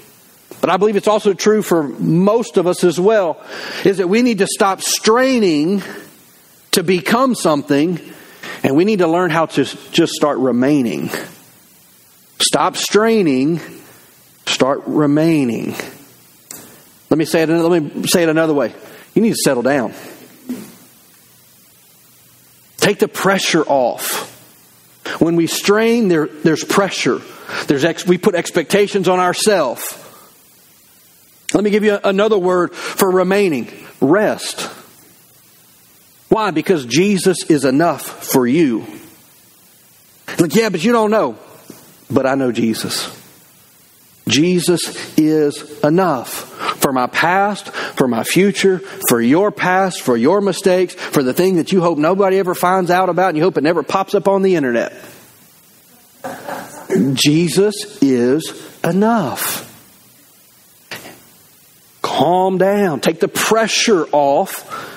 [0.63, 3.45] but I believe it's also true for most of us as well,
[3.85, 5.83] is that we need to stop straining
[6.71, 8.01] to become something
[8.63, 11.11] and we need to learn how to just start remaining.
[12.39, 13.61] Stop straining,
[14.47, 15.75] start remaining.
[17.11, 17.49] Let me say it.
[17.49, 18.73] Let me say it another way.
[19.15, 19.93] You need to settle down.
[22.77, 24.31] Take the pressure off.
[25.21, 27.21] When we strain, there, there's pressure.
[27.67, 29.99] There's ex, we put expectations on ourselves.
[31.55, 34.61] Let me give you another word for remaining rest.
[36.29, 36.51] Why?
[36.51, 38.87] Because Jesus is enough for you.
[40.39, 41.39] Like, yeah, but you don't know
[42.13, 43.19] but I know Jesus.
[44.29, 46.31] Jesus is enough
[46.81, 51.57] for my past, for my future, for your past, for your mistakes, for the thing
[51.57, 54.29] that you hope nobody ever finds out about and you hope it never pops up
[54.29, 54.93] on the internet.
[57.15, 59.69] Jesus is enough.
[62.03, 63.01] Calm down.
[63.01, 64.91] Take the pressure off.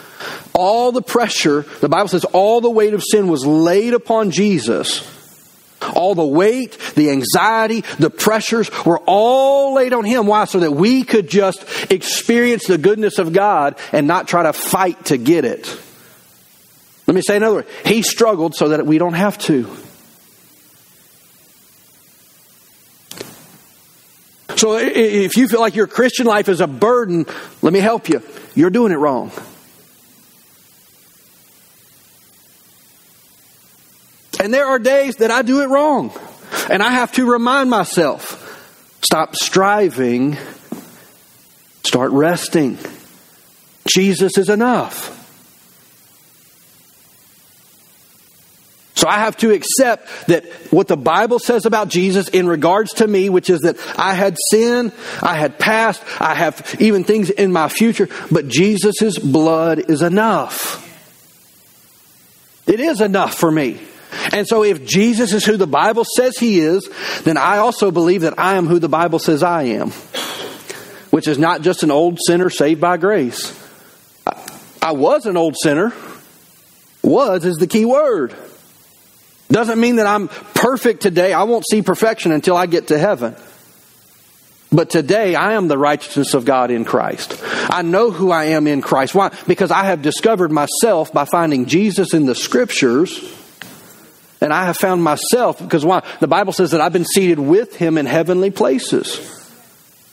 [0.54, 5.16] All the pressure, the Bible says all the weight of sin was laid upon Jesus
[5.94, 10.28] all the weight, the anxiety, the pressures were all laid on him.
[10.28, 10.46] Why?
[10.46, 15.06] So that we could just experience the goodness of God and not try to fight
[15.06, 15.80] to get it.
[17.08, 17.66] Let me say another way.
[17.86, 19.70] He struggled so that we don't have to.
[24.56, 27.26] So if you feel like your Christian life is a burden,
[27.62, 28.22] let me help you.
[28.56, 29.32] You're doing it wrong.
[34.40, 36.12] And there are days that I do it wrong.
[36.70, 38.42] And I have to remind myself
[39.02, 40.38] stop striving,
[41.84, 42.78] start resting.
[43.88, 45.25] Jesus is enough.
[48.96, 53.08] So I have to accept that what the Bible says about Jesus in regards to
[53.08, 57.52] me, which is that I had sin, I had past, I have even things in
[57.52, 60.82] my future, but Jesus' blood is enough.
[62.68, 63.82] It is enough for me.
[64.32, 66.90] And so if Jesus is who the Bible says he is,
[67.24, 69.92] then I also believe that I am who the Bible says I am,
[71.12, 73.62] which is not just an old sinner saved by grace.
[74.82, 75.94] I was an old sinner.
[77.04, 78.36] Was is the key word.
[79.50, 81.34] Doesn't mean that I'm perfect today.
[81.34, 83.36] I won't see perfection until I get to heaven.
[84.72, 87.40] But today I am the righteousness of God in Christ.
[87.44, 89.14] I know who I am in Christ.
[89.16, 89.32] Why?
[89.48, 93.34] Because I have discovered myself by finding Jesus in the scriptures
[94.42, 96.04] and I have found myself, because why?
[96.20, 99.20] The Bible says that I've been seated with him in heavenly places.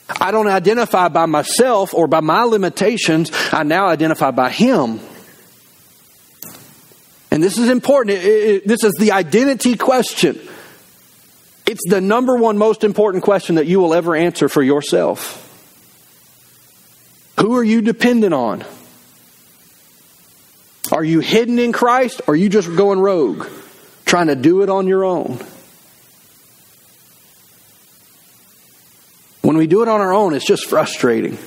[0.09, 3.31] I don't identify by myself or by my limitations.
[3.51, 4.99] I now identify by him.
[7.33, 8.19] And this is important.
[8.19, 10.39] It, it, this is the identity question.
[11.65, 15.39] It's the number one most important question that you will ever answer for yourself.
[17.39, 18.63] Who are you dependent on?
[20.91, 23.47] Are you hidden in Christ or are you just going rogue?
[24.05, 25.39] trying to do it on your own.
[29.41, 31.39] When we do it on our own, it's just frustrating.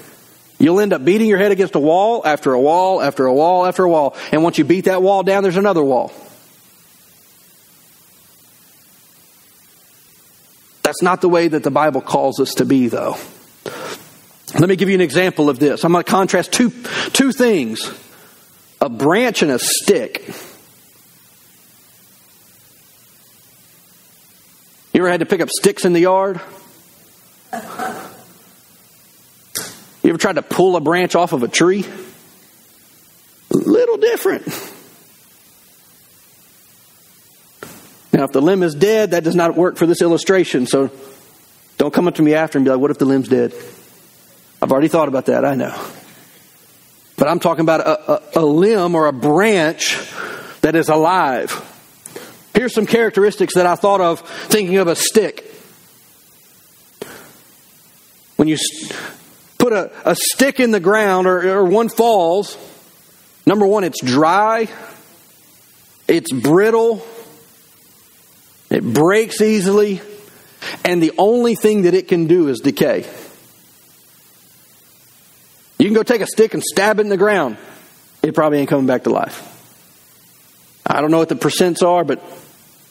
[0.58, 3.66] You'll end up beating your head against a wall after a wall after a wall
[3.66, 4.16] after a wall.
[4.32, 6.12] And once you beat that wall down, there's another wall.
[10.82, 13.16] That's not the way that the Bible calls us to be, though.
[14.58, 15.84] Let me give you an example of this.
[15.84, 16.70] I'm going to contrast two,
[17.12, 17.92] two things
[18.80, 20.28] a branch and a stick.
[24.94, 26.40] You ever had to pick up sticks in the yard?
[30.06, 31.84] You ever tried to pull a branch off of a tree?
[33.50, 34.46] A little different.
[38.12, 40.92] Now, if the limb is dead, that does not work for this illustration, so
[41.76, 43.52] don't come up to me after and be like, what if the limb's dead?
[44.62, 45.76] I've already thought about that, I know.
[47.16, 49.98] But I'm talking about a, a, a limb or a branch
[50.60, 51.50] that is alive.
[52.54, 55.52] Here's some characteristics that I thought of thinking of a stick.
[58.36, 58.56] When you
[59.68, 62.56] put a, a stick in the ground or, or one falls,
[63.46, 64.68] number one, it's dry,
[66.06, 67.04] it's brittle,
[68.70, 70.00] it breaks easily,
[70.84, 73.04] and the only thing that it can do is decay.
[75.80, 77.56] You can go take a stick and stab it in the ground.
[78.22, 79.52] It probably ain't coming back to life.
[80.86, 82.22] I don't know what the percents are, but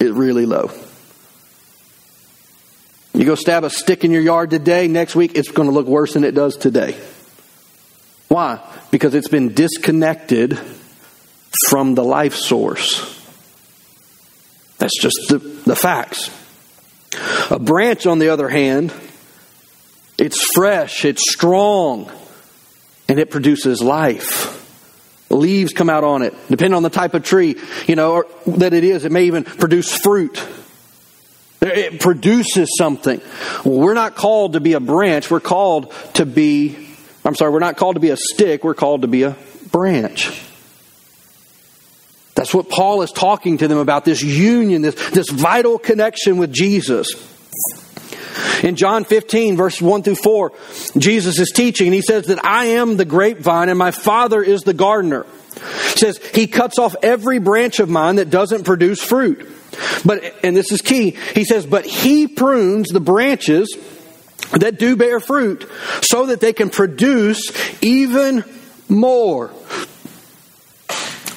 [0.02, 0.72] it's really low.
[3.16, 5.88] You go stab a stick in your yard today, next week it's going to look
[5.88, 6.98] worse than it does today.
[8.28, 8.60] Why?
[8.92, 10.60] Because it's been disconnected
[11.70, 13.00] from the life source.
[14.80, 16.30] That's just the, the facts.
[17.50, 18.94] A branch, on the other hand,
[20.18, 22.12] it's fresh, it's strong,
[23.08, 24.52] and it produces life.
[25.30, 26.34] Leaves come out on it.
[26.50, 27.56] Depending on the type of tree,
[27.88, 30.46] you know, that it is, it may even produce fruit.
[31.66, 33.22] It produces something.
[33.64, 36.88] We're not called to be a branch, we're called to be,
[37.24, 39.36] I'm sorry, we're not called to be a stick, we're called to be a
[39.72, 40.42] branch.
[42.36, 46.52] That's what Paul is talking to them about this union, this, this vital connection with
[46.54, 47.08] Jesus.
[48.62, 50.52] In John 15, verse 1 through 4,
[50.98, 54.62] Jesus is teaching, and he says that I am the grapevine and my Father is
[54.62, 55.26] the gardener.
[55.54, 59.50] He says, He cuts off every branch of mine that doesn't produce fruit.
[60.04, 63.76] But, and this is key, he says, But He prunes the branches
[64.52, 65.70] that do bear fruit
[66.02, 68.44] so that they can produce even
[68.90, 69.52] more.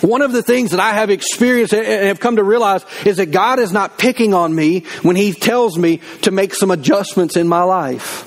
[0.00, 3.26] One of the things that I have experienced and have come to realize is that
[3.26, 7.48] God is not picking on me when He tells me to make some adjustments in
[7.48, 8.24] my life.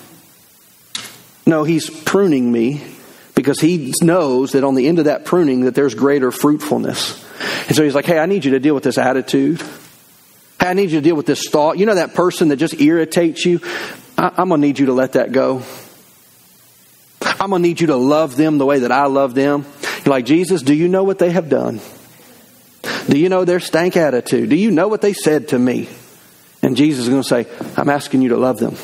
[1.46, 2.84] No, He's pruning me
[3.36, 7.26] because He knows that on the end of that pruning that there's greater fruitfulness.
[7.68, 9.64] And so He's like, hey, I need you to deal with this attitude.
[10.62, 11.80] Hey, I need you to deal with this thought.
[11.80, 13.62] You know that person that just irritates you?
[14.16, 15.64] I- I'm going to need you to let that go.
[17.24, 19.66] I'm going to need you to love them the way that I love them.
[20.06, 21.80] You're like, Jesus, do you know what they have done?
[23.10, 24.52] Do you know their stank attitude?
[24.52, 25.90] Do you know what they said to me?
[26.62, 28.76] And Jesus is going to say, I'm asking you to love them.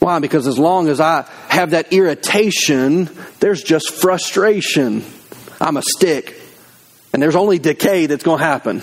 [0.00, 0.18] Why?
[0.18, 5.04] Because as long as I have that irritation, there's just frustration.
[5.60, 6.34] I'm a stick.
[7.12, 8.82] And there's only decay that's going to happen.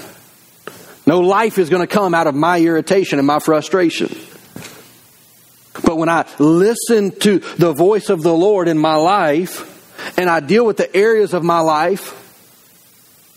[1.08, 4.16] No life is going to come out of my irritation and my frustration.
[5.84, 9.74] But when I listen to the voice of the Lord in my life,
[10.18, 12.14] and I deal with the areas of my life,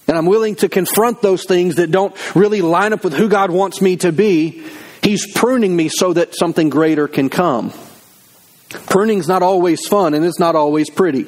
[0.08, 3.52] and I'm willing to confront those things that don't really line up with who God
[3.52, 4.66] wants me to be,
[5.02, 7.72] He's pruning me so that something greater can come.
[8.68, 11.26] Pruning's not always fun and it's not always pretty.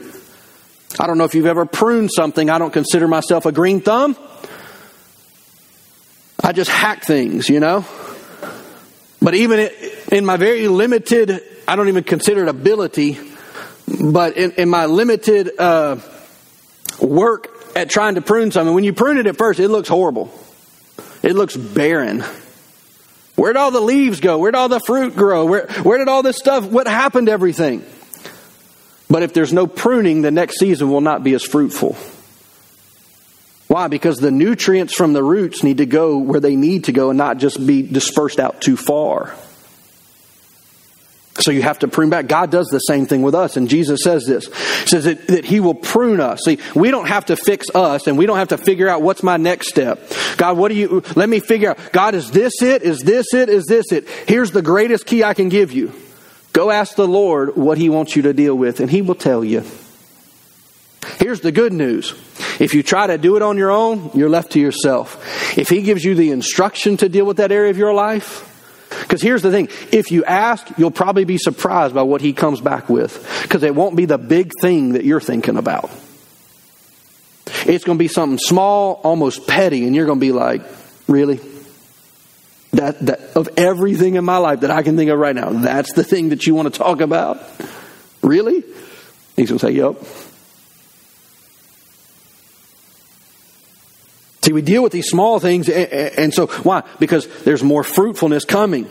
[1.01, 2.51] I don't know if you've ever pruned something.
[2.51, 4.17] I don't consider myself a green thumb.
[6.43, 7.85] I just hack things, you know?
[9.21, 9.71] But even
[10.11, 13.19] in my very limited, I don't even consider it ability,
[14.03, 15.97] but in, in my limited uh,
[17.01, 20.33] work at trying to prune something, when you prune it at first, it looks horrible.
[21.23, 22.25] It looks barren.
[23.37, 24.39] Where'd all the leaves go?
[24.39, 25.47] Where'd all the fruit grow?
[25.47, 27.85] Where, where did all this stuff, what happened to everything?
[29.09, 31.97] But if there's no pruning, the next season will not be as fruitful.
[33.73, 33.89] Why?
[33.89, 37.17] Because the nutrients from the roots need to go where they need to go and
[37.17, 39.35] not just be dispersed out too far.
[41.37, 42.27] So you have to prune back.
[42.27, 43.57] God does the same thing with us.
[43.57, 44.49] And Jesus says this.
[44.49, 46.43] He says that, that He will prune us.
[46.45, 49.23] See, we don't have to fix us and we don't have to figure out what's
[49.23, 50.07] my next step.
[50.37, 51.79] God, what do you, let me figure out.
[51.93, 52.83] God, is this it?
[52.83, 53.49] Is this it?
[53.49, 54.07] Is this it?
[54.27, 55.95] Here's the greatest key I can give you.
[56.53, 59.43] Go ask the Lord what He wants you to deal with and He will tell
[59.43, 59.65] you.
[61.19, 62.13] Here's the good news.
[62.61, 65.59] If you try to do it on your own, you're left to yourself.
[65.59, 68.49] If He gives you the instruction to deal with that area of your life,
[69.01, 72.61] because here's the thing if you ask, you'll probably be surprised by what he comes
[72.61, 73.43] back with.
[73.43, 75.91] Because it won't be the big thing that you're thinking about.
[77.67, 80.63] It's going to be something small, almost petty, and you're going to be like,
[81.09, 81.41] really?
[82.73, 85.93] That, that of everything in my life that I can think of right now, that's
[85.93, 87.43] the thing that you want to talk about?
[88.23, 88.65] Really?
[89.37, 89.97] He's going to say, Yep.
[94.45, 96.83] See, we deal with these small things, and so why?
[96.99, 98.89] Because there's more fruitfulness coming.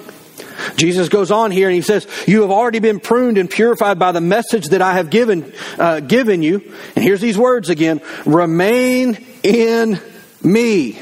[0.78, 4.12] Jesus goes on here and he says, "You have already been pruned and purified by
[4.12, 6.62] the message that I have given uh, given you."
[6.96, 10.00] And here's these words again: "Remain in
[10.42, 11.00] me."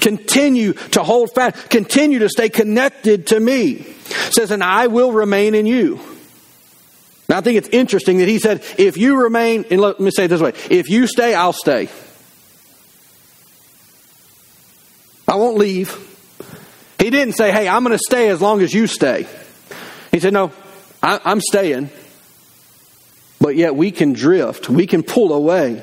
[0.00, 1.70] Continue to hold fast.
[1.70, 3.70] Continue to stay connected to me.
[3.72, 6.00] It says, "And I will remain in you."
[7.28, 10.24] Now, I think it's interesting that he said, "If you remain," and let me say
[10.24, 11.88] it this way: "If you stay, I'll stay."
[15.32, 15.96] I won't leave.
[16.98, 19.26] He didn't say, Hey, I'm going to stay as long as you stay.
[20.10, 20.52] He said, No,
[21.02, 21.88] I, I'm staying.
[23.40, 25.82] But yet we can drift, we can pull away.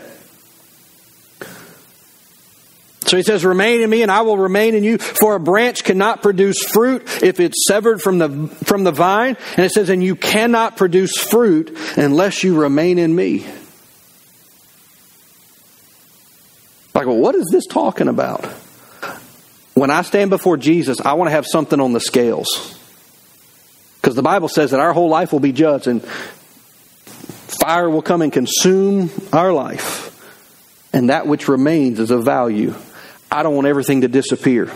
[3.07, 4.99] So he says, Remain in me, and I will remain in you.
[4.99, 9.35] For a branch cannot produce fruit if it's severed from the, from the vine.
[9.57, 13.47] And it says, And you cannot produce fruit unless you remain in me.
[16.93, 18.47] Like, well, what is this talking about?
[19.79, 22.77] When I stand before Jesus, I want to have something on the scales.
[24.01, 28.21] Because the Bible says that our whole life will be judged and fire will come
[28.21, 30.05] and consume our life.
[30.91, 32.73] And that which remains is of value.
[33.31, 34.71] I don't want everything to disappear.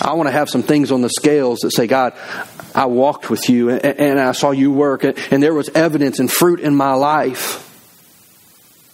[0.00, 2.14] I want to have some things on the scales that say, God,
[2.74, 6.60] I walked with you and, I saw you work, and there was evidence and fruit
[6.60, 7.64] in my life.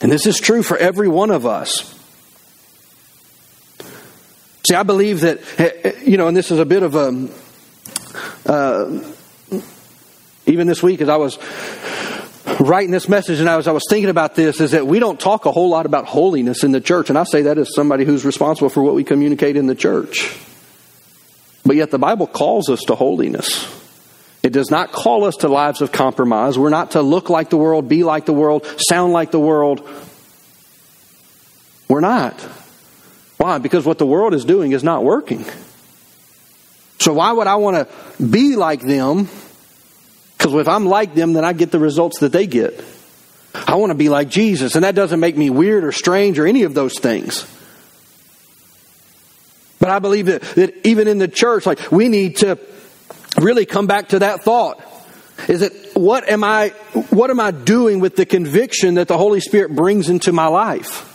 [0.00, 1.93] And this is true for every one of us.
[4.66, 7.28] See, I believe that, eh, eh, you know, and this is a bit of a,
[8.46, 9.12] uh,
[10.46, 11.38] even this week as I was
[12.60, 15.20] writing this message and I was, I was thinking about this is that we don't
[15.20, 17.10] talk a whole lot about holiness in the church.
[17.10, 20.34] And I say that as somebody who's responsible for what we communicate in the church.
[21.66, 23.68] But yet the Bible calls us to holiness.
[24.42, 26.58] It does not call us to lives of compromise.
[26.58, 29.86] We're not to look like the world, be like the world, sound like the world.
[31.88, 32.34] We're not.
[33.36, 33.58] Why?
[33.58, 35.44] Because what the world is doing is not working.
[36.98, 39.28] So why would I want to be like them?
[40.38, 42.82] Because if I'm like them, then I get the results that they get.
[43.54, 46.46] I want to be like Jesus, and that doesn't make me weird or strange or
[46.46, 47.46] any of those things.
[49.78, 52.58] But I believe that, that even in the church, like we need to
[53.38, 54.80] really come back to that thought.
[55.48, 56.70] Is it what am I
[57.10, 61.10] what am I doing with the conviction that the Holy Spirit brings into my life?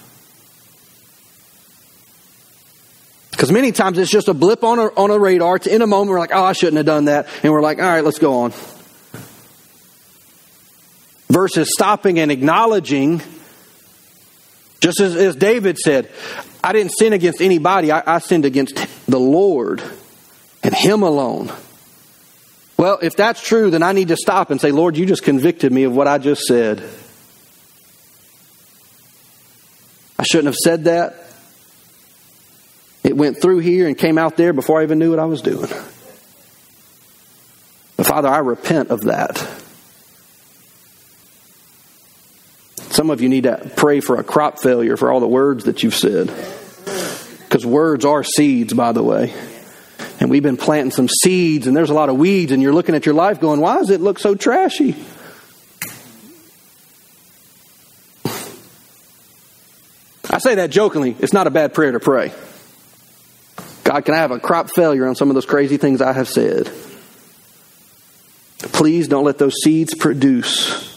[3.39, 5.55] Because many times it's just a blip on a, on a radar.
[5.55, 7.25] It's in a moment we're like, oh, I shouldn't have done that.
[7.41, 8.51] And we're like, all right, let's go on.
[11.29, 13.21] Versus stopping and acknowledging,
[14.81, 16.11] just as, as David said,
[16.61, 18.75] I didn't sin against anybody, I, I sinned against
[19.05, 19.81] the Lord
[20.61, 21.49] and Him alone.
[22.75, 25.71] Well, if that's true, then I need to stop and say, Lord, you just convicted
[25.71, 26.83] me of what I just said.
[30.17, 31.18] I shouldn't have said that.
[33.03, 35.41] It went through here and came out there before I even knew what I was
[35.41, 35.69] doing.
[37.97, 39.37] But Father, I repent of that.
[42.91, 45.83] Some of you need to pray for a crop failure for all the words that
[45.83, 46.27] you've said.
[47.47, 49.33] Because words are seeds, by the way.
[50.19, 52.95] And we've been planting some seeds, and there's a lot of weeds, and you're looking
[52.95, 54.95] at your life going, why does it look so trashy?
[60.29, 61.15] I say that jokingly.
[61.19, 62.33] It's not a bad prayer to pray.
[63.89, 66.29] God, can I have a crop failure on some of those crazy things I have
[66.29, 66.69] said?
[68.59, 70.89] Please don't let those seeds produce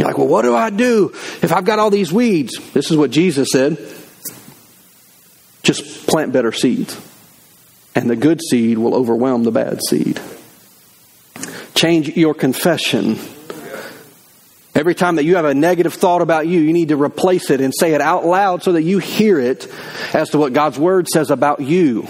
[0.00, 1.10] you're like, well, what do I do
[1.42, 2.58] if I've got all these weeds?
[2.72, 3.76] This is what Jesus said
[5.62, 6.98] just plant better seeds,
[7.94, 10.18] and the good seed will overwhelm the bad seed.
[11.74, 13.18] Change your confession.
[14.74, 17.60] Every time that you have a negative thought about you, you need to replace it
[17.60, 19.66] and say it out loud so that you hear it
[20.14, 22.06] as to what God's Word says about you.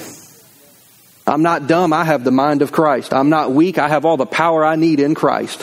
[1.27, 3.15] I'm not dumb, I have the mind of Christ.
[3.15, 5.61] I'm not weak, I have all the power I need in Christ.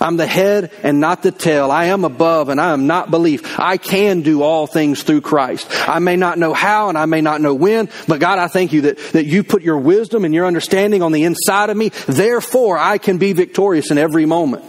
[0.00, 1.70] I'm the head and not the tail.
[1.70, 3.58] I am above and I am not beneath.
[3.58, 5.66] I can do all things through Christ.
[5.88, 8.72] I may not know how and I may not know when, but God, I thank
[8.72, 11.90] you that, that you put your wisdom and your understanding on the inside of me.
[11.90, 14.64] Therefore, I can be victorious in every moment.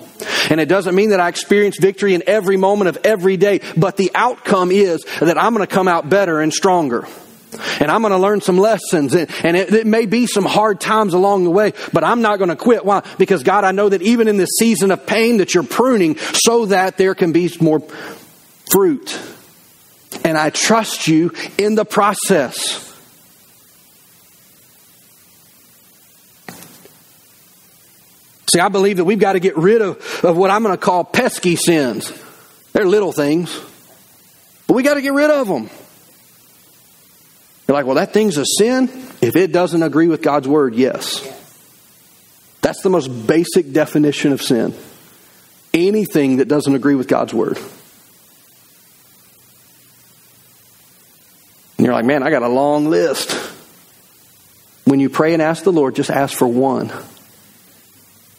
[0.50, 3.98] And it doesn't mean that I experience victory in every moment of every day, but
[3.98, 7.08] the outcome is that I'm going to come out better and stronger.
[7.80, 9.14] And I'm going to learn some lessons.
[9.14, 12.38] And, and it, it, may be some hard times along the way, but I'm not
[12.38, 12.86] going to quit.
[12.86, 13.04] Why?
[13.18, 16.68] Because God, I know that even in this season of pain that you're pruning so
[16.68, 17.82] that there can be more
[18.72, 19.20] fruit.
[20.24, 22.88] And I trust you in the process.
[28.54, 30.82] See, I believe that we've got to get rid of, of what I'm going to
[30.82, 32.12] call pesky sins.
[32.74, 33.58] They're little things,
[34.68, 35.70] but we got to get rid of them.
[37.72, 38.90] You're like, well, that thing's a sin.
[39.22, 41.22] If it doesn't agree with God's word, yes.
[42.60, 44.74] That's the most basic definition of sin.
[45.74, 47.58] Anything that doesn't agree with God's word.
[51.78, 53.32] And you're like, man, I got a long list.
[54.84, 56.92] When you pray and ask the Lord, just ask for one.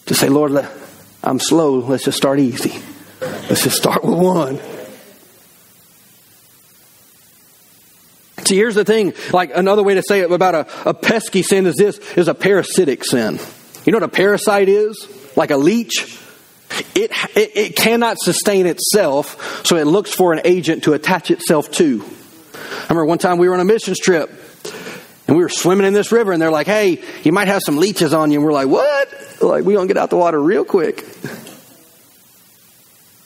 [0.05, 0.63] Just say, Lord,
[1.23, 1.79] I'm slow.
[1.79, 2.79] Let's just start easy.
[3.19, 4.59] Let's just start with one.
[8.47, 9.13] See, here's the thing.
[9.31, 12.33] Like another way to say it about a, a pesky sin is this: is a
[12.33, 13.39] parasitic sin.
[13.85, 15.07] You know what a parasite is?
[15.35, 16.19] Like a leech.
[16.95, 21.69] It, it, it cannot sustain itself, so it looks for an agent to attach itself
[21.73, 22.03] to.
[22.53, 24.31] I remember one time we were on a missions trip,
[25.27, 27.77] and we were swimming in this river, and they're like, "Hey, you might have some
[27.77, 29.09] leeches on you." And we're like, "What?"
[29.41, 31.01] like, we gonna get out the water real quick.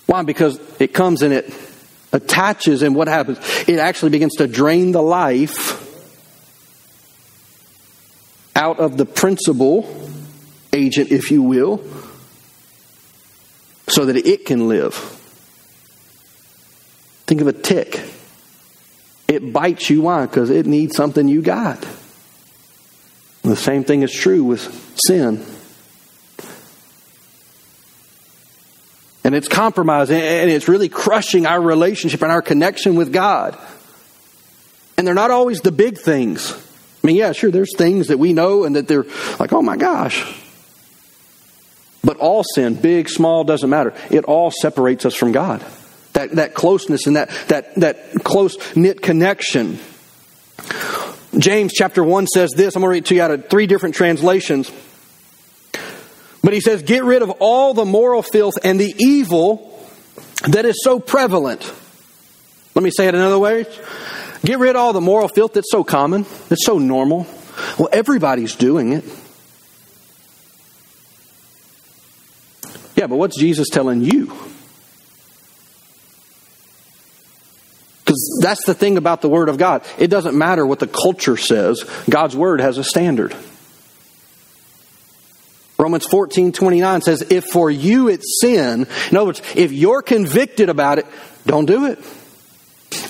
[0.07, 0.23] Why?
[0.23, 1.66] Because it comes and it
[2.11, 3.37] attaches, and what happens?
[3.67, 5.83] It actually begins to drain the life
[8.55, 9.87] out of the principal
[10.73, 11.83] agent, if you will,
[13.87, 14.95] so that it can live.
[17.25, 18.01] Think of a tick.
[19.27, 20.03] It bites you.
[20.03, 20.25] Why?
[20.25, 21.85] Because it needs something you got.
[23.43, 24.61] The same thing is true with
[25.05, 25.45] sin.
[29.27, 33.57] And it's compromising and it's really crushing our relationship and our connection with God.
[34.97, 36.53] And they're not always the big things.
[36.53, 39.03] I mean, yeah, sure, there's things that we know and that they're
[39.37, 40.23] like, oh my gosh.
[42.05, 43.93] But all sin, big, small, doesn't matter.
[44.09, 45.61] It all separates us from God.
[46.13, 49.77] That, that closeness and that, that, that close knit connection.
[51.37, 52.77] James chapter 1 says this.
[52.77, 54.71] I'm going to read to you out of three different translations.
[56.43, 59.85] But he says, Get rid of all the moral filth and the evil
[60.47, 61.71] that is so prevalent.
[62.75, 63.65] Let me say it another way.
[64.45, 67.25] Get rid of all the moral filth that's so common, that's so normal.
[67.77, 69.03] Well, everybody's doing it.
[72.95, 74.33] Yeah, but what's Jesus telling you?
[78.03, 79.83] Because that's the thing about the Word of God.
[79.97, 83.35] It doesn't matter what the culture says, God's Word has a standard.
[85.77, 90.69] Romans 14, 29 says, If for you it's sin, in other words, if you're convicted
[90.69, 91.05] about it,
[91.45, 91.99] don't do it.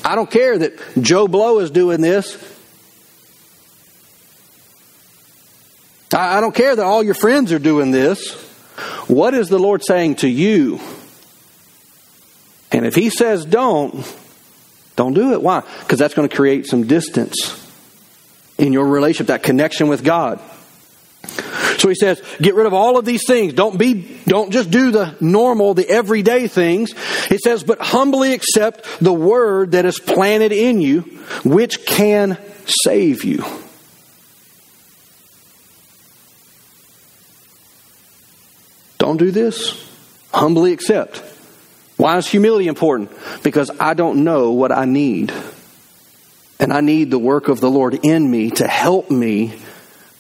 [0.03, 2.37] I don't care that Joe Blow is doing this.
[6.13, 8.33] I don't care that all your friends are doing this.
[9.07, 10.79] What is the Lord saying to you?
[12.71, 14.05] And if He says don't,
[14.95, 15.41] don't do it.
[15.41, 15.63] Why?
[15.81, 17.63] Because that's going to create some distance
[18.57, 20.41] in your relationship, that connection with God.
[21.77, 23.53] So he says, get rid of all of these things.
[23.53, 26.93] Don't be, don't just do the normal, the everyday things.
[27.27, 31.01] He says, but humbly accept the word that is planted in you,
[31.43, 33.43] which can save you.
[38.97, 39.85] Don't do this.
[40.33, 41.23] Humbly accept.
[41.95, 43.11] Why is humility important?
[43.43, 45.33] Because I don't know what I need.
[46.59, 49.53] And I need the work of the Lord in me to help me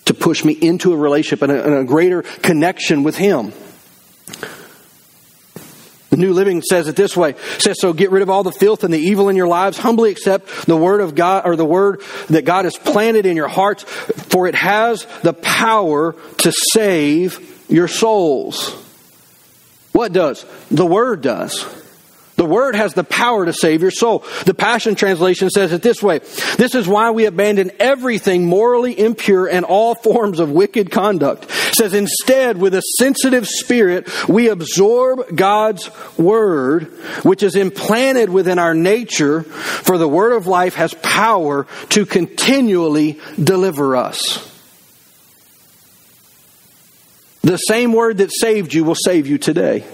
[0.07, 3.53] to push me into a relationship and a, and a greater connection with Him.
[6.09, 7.31] The New Living says it this way.
[7.31, 9.77] It says, so get rid of all the filth and the evil in your lives.
[9.77, 13.49] Humbly accept the word of God or the word that God has planted in your
[13.49, 18.71] hearts, for it has the power to save your souls.
[19.91, 20.45] What does?
[20.71, 21.65] The word does.
[22.37, 24.23] The word has the power to save your soul.
[24.45, 26.19] The Passion Translation says it this way.
[26.57, 31.45] This is why we abandon everything morally impure and all forms of wicked conduct.
[31.45, 36.83] It says instead, with a sensitive spirit, we absorb God's word,
[37.23, 43.19] which is implanted within our nature, for the word of life has power to continually
[43.43, 44.43] deliver us.
[47.41, 49.85] The same word that saved you will save you today.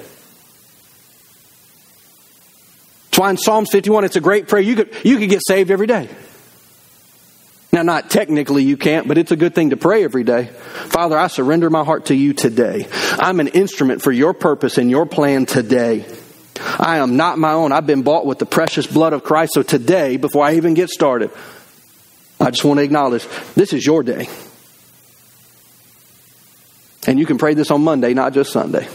[3.14, 4.64] That's why in Psalms 51, it's a great prayer.
[4.64, 6.10] You could, you could get saved every day.
[7.72, 10.46] Now, not technically you can't, but it's a good thing to pray every day.
[10.46, 12.88] Father, I surrender my heart to you today.
[13.20, 16.08] I'm an instrument for your purpose and your plan today.
[16.80, 17.72] I am not my own.
[17.72, 19.54] I've been bought with the precious blood of Christ.
[19.54, 21.30] So today, before I even get started,
[22.40, 24.28] I just want to acknowledge this is your day.
[27.06, 28.88] And you can pray this on Monday, not just Sunday.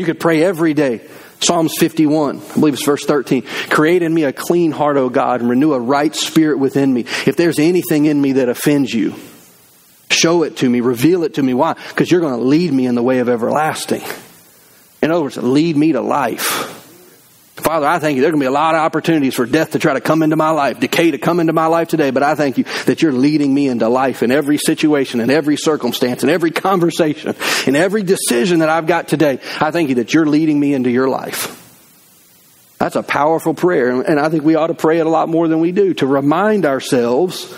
[0.00, 1.06] You could pray every day.
[1.40, 3.42] Psalms 51, I believe it's verse 13.
[3.68, 7.02] Create in me a clean heart, O God, and renew a right spirit within me.
[7.26, 9.14] If there's anything in me that offends you,
[10.08, 11.52] show it to me, reveal it to me.
[11.52, 11.74] Why?
[11.74, 14.00] Because you're going to lead me in the way of everlasting.
[15.02, 16.79] In other words, lead me to life.
[17.60, 18.22] Father, I thank you.
[18.22, 20.22] There are going to be a lot of opportunities for death to try to come
[20.22, 23.02] into my life, decay to come into my life today, but I thank you that
[23.02, 27.34] you're leading me into life in every situation, in every circumstance, in every conversation,
[27.66, 29.40] in every decision that I've got today.
[29.60, 31.56] I thank you that you're leading me into your life.
[32.78, 35.46] That's a powerful prayer, and I think we ought to pray it a lot more
[35.46, 37.54] than we do to remind ourselves.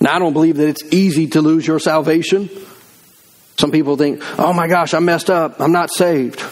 [0.00, 2.48] Now, I don't believe that it's easy to lose your salvation.
[3.58, 5.60] Some people think, oh my gosh, I messed up.
[5.60, 6.42] I'm not saved.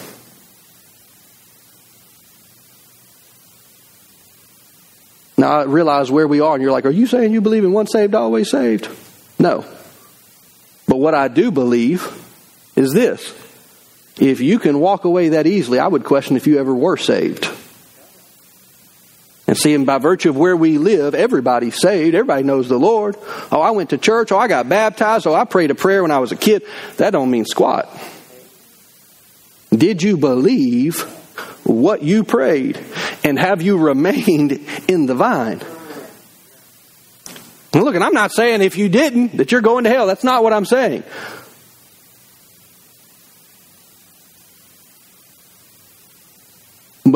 [5.37, 7.73] Now I realize where we are, and you're like, are you saying you believe in
[7.73, 8.89] once saved, always saved?
[9.37, 9.65] No.
[10.87, 12.07] But what I do believe
[12.75, 13.33] is this.
[14.17, 17.49] If you can walk away that easily, I would question if you ever were saved.
[19.47, 22.15] And see, and by virtue of where we live, everybody's saved.
[22.15, 23.15] Everybody knows the Lord.
[23.51, 24.31] Oh, I went to church.
[24.31, 25.27] Oh, I got baptized.
[25.27, 26.63] Oh, I prayed a prayer when I was a kid.
[26.97, 27.87] That don't mean squat.
[29.69, 31.01] Did you believe
[31.63, 32.83] what you prayed?
[33.23, 35.61] And have you remained in the vine?
[37.73, 40.07] look, and I'm not saying if you didn't that you're going to hell.
[40.07, 41.03] That's not what I'm saying.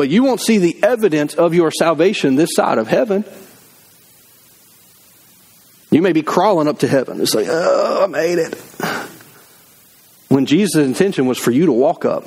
[0.00, 3.22] But you won't see the evidence of your salvation this side of heaven.
[5.90, 7.20] You may be crawling up to heaven.
[7.20, 8.54] It's like, oh, I made it.
[10.30, 12.24] When Jesus' intention was for you to walk up.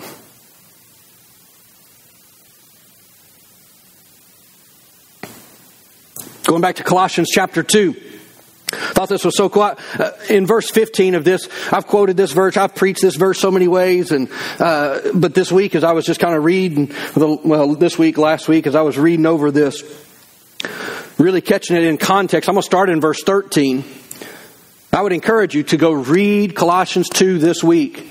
[6.43, 7.99] Going back to Colossians chapter 2.
[9.03, 9.63] Thought this was so cool.
[9.63, 12.55] Uh, in verse 15 of this, I've quoted this verse.
[12.55, 14.13] I've preached this verse so many ways.
[14.13, 14.29] And,
[14.59, 18.47] uh, but this week, as I was just kind of reading, well, this week, last
[18.47, 19.83] week, as I was reading over this,
[21.17, 23.83] really catching it in context, I'm going to start in verse 13.
[24.93, 28.07] I would encourage you to go read Colossians 2 this week.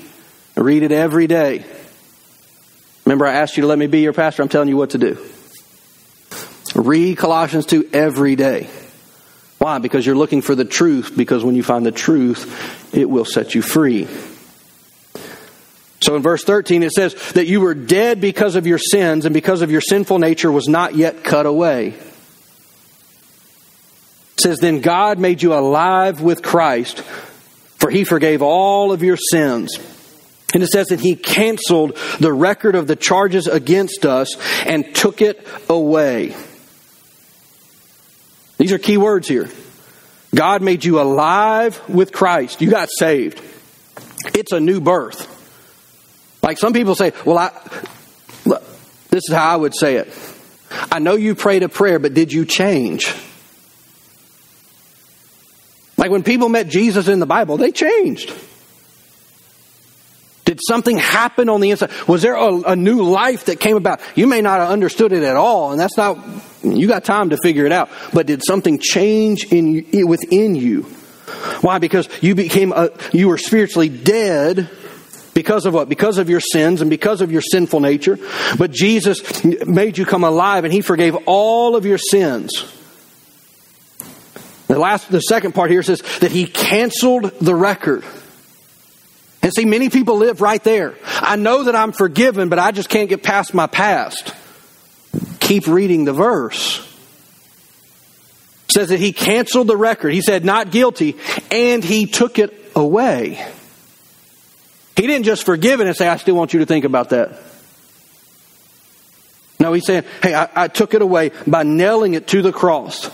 [0.59, 1.64] Read it every day.
[3.07, 4.43] Remember, I asked you to let me be your pastor.
[4.43, 5.16] I'm telling you what to do.
[6.74, 8.68] Read Colossians 2 every day.
[9.62, 9.78] Why?
[9.78, 13.54] Because you're looking for the truth, because when you find the truth, it will set
[13.54, 14.08] you free.
[16.00, 19.32] So in verse 13 it says that you were dead because of your sins and
[19.32, 21.90] because of your sinful nature was not yet cut away.
[21.90, 22.00] It
[24.40, 27.02] says then God made you alive with Christ
[27.78, 29.78] for he forgave all of your sins.
[30.54, 34.36] And it says that he canceled the record of the charges against us
[34.66, 36.34] and took it away.
[38.62, 39.50] These are key words here.
[40.32, 42.60] God made you alive with Christ.
[42.60, 43.42] You got saved.
[44.36, 45.26] It's a new birth.
[46.44, 47.50] Like some people say, well, I,
[48.44, 48.62] look,
[49.10, 50.16] this is how I would say it.
[50.70, 53.12] I know you prayed a prayer, but did you change?
[55.96, 58.32] Like when people met Jesus in the Bible, they changed.
[60.53, 61.90] Did something happen on the inside?
[62.07, 64.03] Was there a, a, new life that came about?
[64.14, 66.18] You may not have understood it at all, and that's not,
[66.62, 67.88] you got time to figure it out.
[68.12, 70.82] But did something change in within you?
[71.62, 71.78] Why?
[71.78, 74.68] Because you became, a, you were spiritually dead
[75.32, 75.88] because of what?
[75.88, 78.18] Because of your sins and because of your sinful nature.
[78.59, 82.70] But Jesus made you come alive and He forgave all of your sins.
[84.66, 88.05] The last, the second part here says that He canceled the record.
[89.53, 90.94] And see, many people live right there.
[91.05, 94.34] I know that I'm forgiven, but I just can't get past my past.
[95.40, 96.78] Keep reading the verse.
[98.68, 100.14] It says that he canceled the record.
[100.14, 101.18] He said, not guilty,
[101.50, 103.46] and he took it away.
[104.96, 107.38] He didn't just forgive it and say, I still want you to think about that.
[109.61, 113.11] No, he's saying, hey, I, I took it away by nailing it to the cross.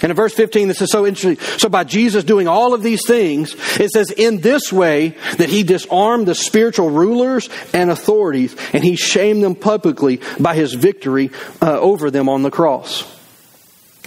[0.00, 1.38] And in verse 15, this is so interesting.
[1.58, 5.64] So by Jesus doing all of these things, it says in this way that he
[5.64, 11.30] disarmed the spiritual rulers and authorities and he shamed them publicly by his victory
[11.60, 13.04] uh, over them on the cross.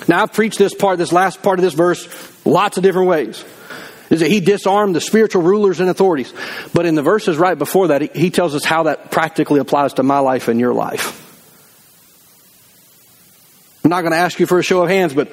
[0.07, 2.07] Now I've preached this part, this last part of this verse,
[2.45, 3.43] lots of different ways.
[4.09, 6.33] Is that he disarmed the spiritual rulers and authorities.
[6.73, 10.03] But in the verses right before that, he tells us how that practically applies to
[10.03, 11.17] my life and your life.
[13.85, 15.31] I'm not going to ask you for a show of hands, but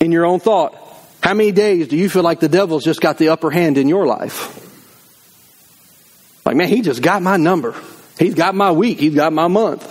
[0.00, 0.74] in your own thought.
[1.22, 3.88] How many days do you feel like the devil's just got the upper hand in
[3.88, 4.56] your life?
[6.46, 7.74] Like, man, he just got my number.
[8.18, 8.98] He's got my week.
[8.98, 9.86] He's got my month.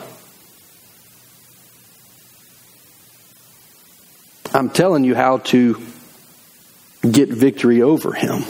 [4.51, 5.79] I'm telling you how to
[7.09, 8.41] get victory over him.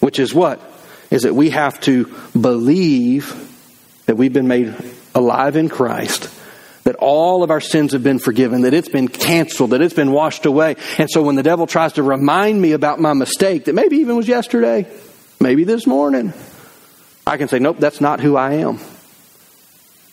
[0.00, 0.60] Which is what?
[1.10, 3.32] Is that we have to believe
[4.04, 4.74] that we've been made
[5.14, 6.28] alive in Christ
[6.84, 10.12] that all of our sins have been forgiven, that it's been canceled, that it's been
[10.12, 10.76] washed away.
[10.98, 14.16] And so when the devil tries to remind me about my mistake, that maybe even
[14.16, 14.86] was yesterday,
[15.40, 16.32] maybe this morning,
[17.26, 18.78] I can say, nope, that's not who I am.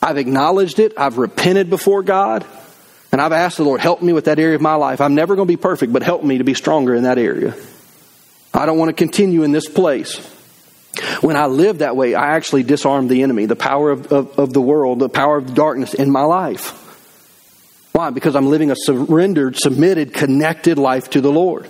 [0.02, 2.46] I've acknowledged it, I've repented before God,
[3.12, 5.02] and I've asked the Lord, help me with that area of my life.
[5.02, 7.54] I'm never going to be perfect, but help me to be stronger in that area.
[8.54, 10.20] I don't want to continue in this place.
[11.22, 14.54] When I live that way, I actually disarm the enemy, the power of, of, of
[14.54, 16.78] the world, the power of darkness in my life.
[17.94, 18.10] Why?
[18.10, 21.70] Because I'm living a surrendered, submitted, connected life to the Lord.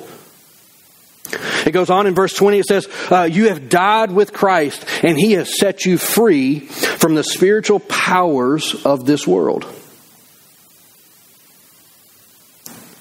[1.65, 5.17] It goes on in verse 20, it says, uh, You have died with Christ, and
[5.17, 9.65] he has set you free from the spiritual powers of this world.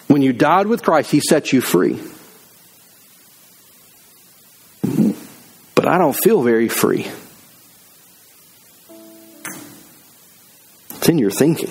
[0.06, 2.00] When you died with Christ, he set you free.
[5.80, 7.10] But I don't feel very free.
[10.90, 11.70] It's in your thinking.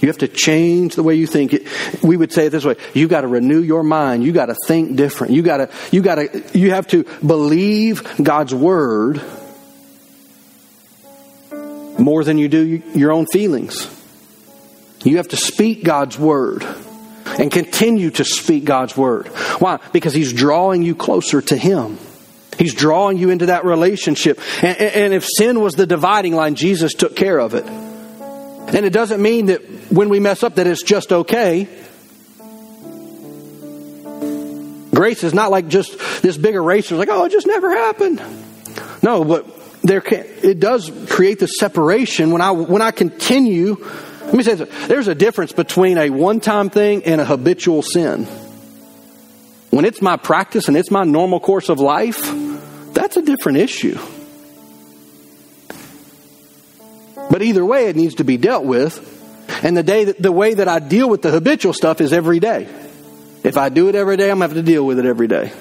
[0.00, 1.68] You have to change the way you think.
[2.02, 4.24] We would say it this way: you got to renew your mind.
[4.24, 5.34] You got to think different.
[5.34, 9.20] You got to, you got to, you have to believe God's word
[11.98, 13.90] more than you do your own feelings.
[15.04, 16.64] You have to speak God's word
[17.38, 19.26] and continue to speak God's word.
[19.58, 19.80] Why?
[19.92, 21.98] Because He's drawing you closer to Him.
[22.62, 24.40] He's drawing you into that relationship.
[24.62, 27.64] And, and, if sin was the dividing line, Jesus took care of it.
[27.66, 31.64] And it doesn't mean that when we mess up that it's just okay.
[34.94, 38.22] Grace is not like just this big eraser, like, oh, it just never happened.
[39.02, 39.44] No, but
[39.82, 43.74] there can, it does create the separation when I when I continue.
[44.26, 48.26] Let me say this: there's a difference between a one-time thing and a habitual sin.
[49.70, 52.22] When it's my practice and it's my normal course of life,
[52.94, 53.98] that's a different issue.
[57.30, 59.08] But either way, it needs to be dealt with.
[59.64, 62.40] And the day that, the way that I deal with the habitual stuff is every
[62.40, 62.68] day.
[63.42, 65.28] If I do it every day, I'm going to have to deal with it every
[65.28, 65.52] day.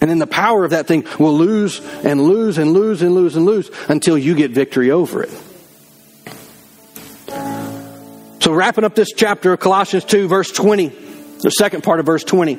[0.00, 3.34] And then the power of that thing will lose and lose and lose and lose
[3.34, 5.30] and lose until you get victory over it.
[8.40, 11.05] So, wrapping up this chapter of Colossians 2, verse 20,
[11.40, 12.56] the second part of verse 20.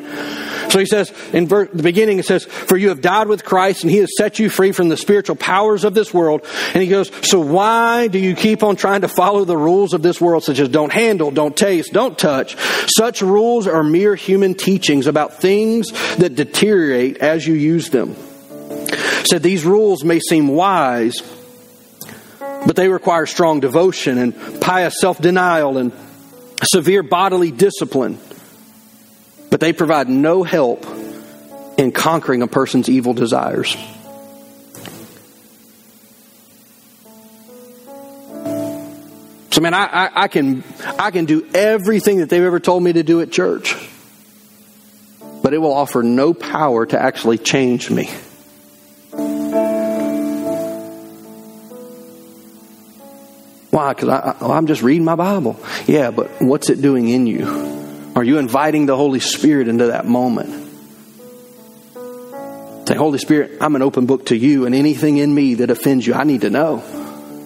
[0.69, 3.83] So he says in ver- the beginning, it says, For you have died with Christ,
[3.83, 6.45] and he has set you free from the spiritual powers of this world.
[6.73, 10.01] And he goes, So why do you keep on trying to follow the rules of
[10.01, 12.55] this world, such as don't handle, don't taste, don't touch?
[12.95, 18.15] Such rules are mere human teachings about things that deteriorate as you use them.
[19.29, 21.21] Said these rules may seem wise,
[22.39, 25.91] but they require strong devotion and pious self denial and
[26.63, 28.19] severe bodily discipline.
[29.49, 30.85] But they provide no help
[31.77, 33.75] in conquering a person's evil desires.
[39.51, 40.63] So, man, I, I, I, can,
[40.99, 43.75] I can do everything that they've ever told me to do at church,
[45.41, 48.09] but it will offer no power to actually change me.
[53.71, 53.93] Why?
[53.93, 54.09] Because
[54.41, 55.59] I'm just reading my Bible.
[55.87, 57.86] Yeah, but what's it doing in you?
[58.17, 60.49] Are you inviting the Holy Spirit into that moment?
[62.87, 66.07] Say, Holy Spirit, I'm an open book to you, and anything in me that offends
[66.07, 66.77] you, I need to know.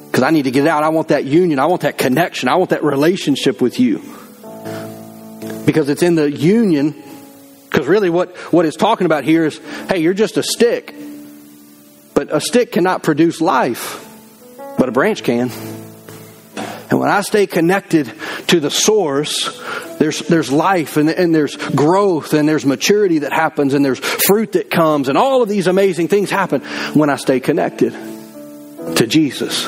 [0.06, 0.84] Because I need to get out.
[0.84, 1.60] I want that union.
[1.60, 2.48] I want that connection.
[2.48, 3.98] I want that relationship with you.
[5.66, 6.96] Because it's in the union.
[7.70, 9.60] Because really, what, what it's talking about here is
[9.90, 10.96] hey, you're just a stick.
[12.14, 14.08] But a stick cannot produce life,
[14.78, 15.50] but a branch can.
[16.92, 18.12] And when I stay connected
[18.48, 19.58] to the source,
[19.98, 24.52] there's, there's life and, and there's growth and there's maturity that happens and there's fruit
[24.52, 26.62] that comes and all of these amazing things happen
[26.94, 29.66] when I stay connected to Jesus.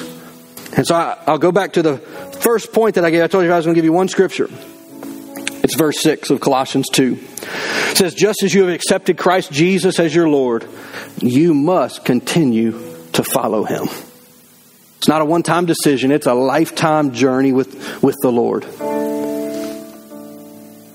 [0.75, 3.23] And so I, will go back to the first point that I gave.
[3.23, 4.49] I told you I was going to give you one scripture.
[5.63, 7.19] It's verse 6 of Colossians 2.
[7.21, 10.67] It says, Just as you have accepted Christ Jesus as your Lord,
[11.19, 12.71] you must continue
[13.13, 13.87] to follow him.
[15.03, 18.63] It's not a one time decision, it's a lifetime journey with, with the Lord.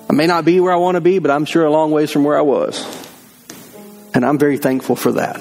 [0.08, 2.10] I may not be where I want to be, but I'm sure a long ways
[2.10, 2.82] from where I was.
[4.14, 5.38] And I'm very thankful for that.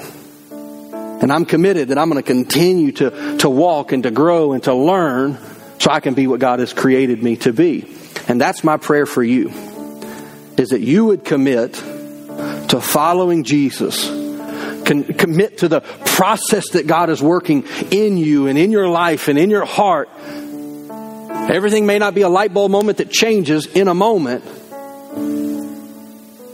[0.52, 4.62] And I'm committed that I'm going to continue to, to walk and to grow and
[4.64, 5.38] to learn
[5.78, 7.90] so I can be what God has created me to be.
[8.28, 9.48] And that's my prayer for you
[10.58, 14.28] is that you would commit to following Jesus
[14.88, 15.80] commit to the
[16.18, 20.08] process that God is working in you and in your life and in your heart.
[21.48, 24.44] Everything may not be a light bulb moment that changes in a moment.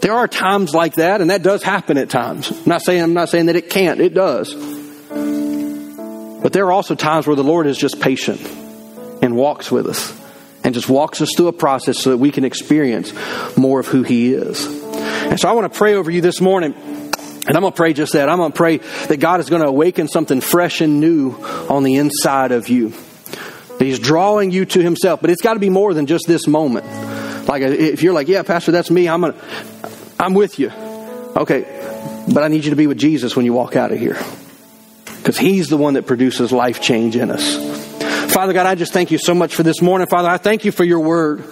[0.03, 2.51] There are times like that, and that does happen at times.
[2.51, 4.01] I'm not saying I'm not saying that it can't.
[4.01, 4.53] It does.
[6.43, 8.43] But there are also times where the Lord is just patient
[9.23, 10.12] and walks with us
[10.62, 13.15] and just walks us through a process so that we can experience
[13.57, 14.67] more of who He is.
[14.67, 16.75] And so I want to pray over you this morning.
[17.47, 18.29] And I'm going to pray just that.
[18.29, 21.33] I'm going to pray that God is going to awaken something fresh and new
[21.69, 22.89] on the inside of you.
[23.79, 26.47] That He's drawing you to Himself, but it's got to be more than just this
[26.47, 26.87] moment.
[27.49, 29.09] Like if you're like, yeah, Pastor, that's me.
[29.09, 29.37] I'm gonna,
[30.19, 30.71] I'm with you.
[31.37, 31.63] Okay,
[32.33, 34.17] but I need you to be with Jesus when you walk out of here,
[35.19, 37.57] because He's the one that produces life change in us.
[38.33, 40.07] Father God, I just thank you so much for this morning.
[40.07, 41.45] Father, I thank you for your word.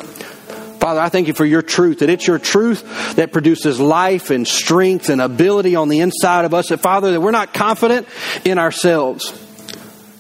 [0.83, 4.49] Father, I thank you for your truth, that it's your truth that produces life and
[4.49, 6.71] strength and ability on the inside of us.
[6.71, 8.09] That, Father, that we're not confident
[8.45, 9.33] in ourselves.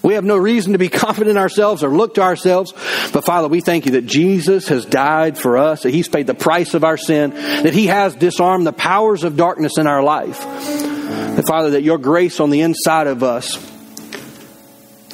[0.04, 2.72] We have no reason to be confident in ourselves or look to ourselves.
[3.12, 6.32] But Father, we thank you that Jesus has died for us, that He's paid the
[6.34, 10.38] price of our sin, that He has disarmed the powers of darkness in our life.
[10.42, 13.56] That Father, that your grace on the inside of us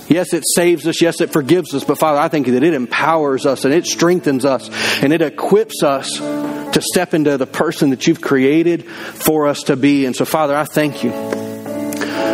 [0.09, 1.03] Yes, it saves us.
[1.03, 1.85] Yes, it forgives us.
[1.85, 4.71] But Father, I think that it empowers us and it strengthens us
[5.03, 9.77] and it equips us to step into the person that you've created for us to
[9.77, 10.07] be.
[10.07, 11.11] And so, Father, I thank you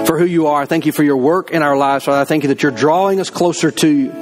[0.06, 0.62] for who you are.
[0.62, 2.04] I thank you for your work in our lives.
[2.04, 4.12] Father, I thank you that you're drawing us closer to you.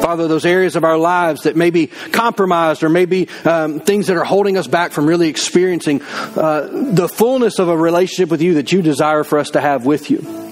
[0.00, 4.16] Father, those areas of our lives that may be compromised or maybe um, things that
[4.16, 8.54] are holding us back from really experiencing uh, the fullness of a relationship with you
[8.54, 10.47] that you desire for us to have with you.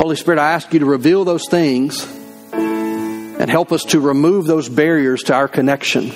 [0.00, 2.10] Holy Spirit, I ask you to reveal those things
[2.54, 6.10] and help us to remove those barriers to our connection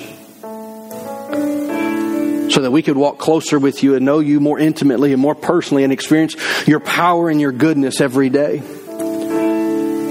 [2.49, 5.35] so that we could walk closer with you and know you more intimately and more
[5.35, 6.35] personally and experience
[6.67, 8.57] your power and your goodness every day.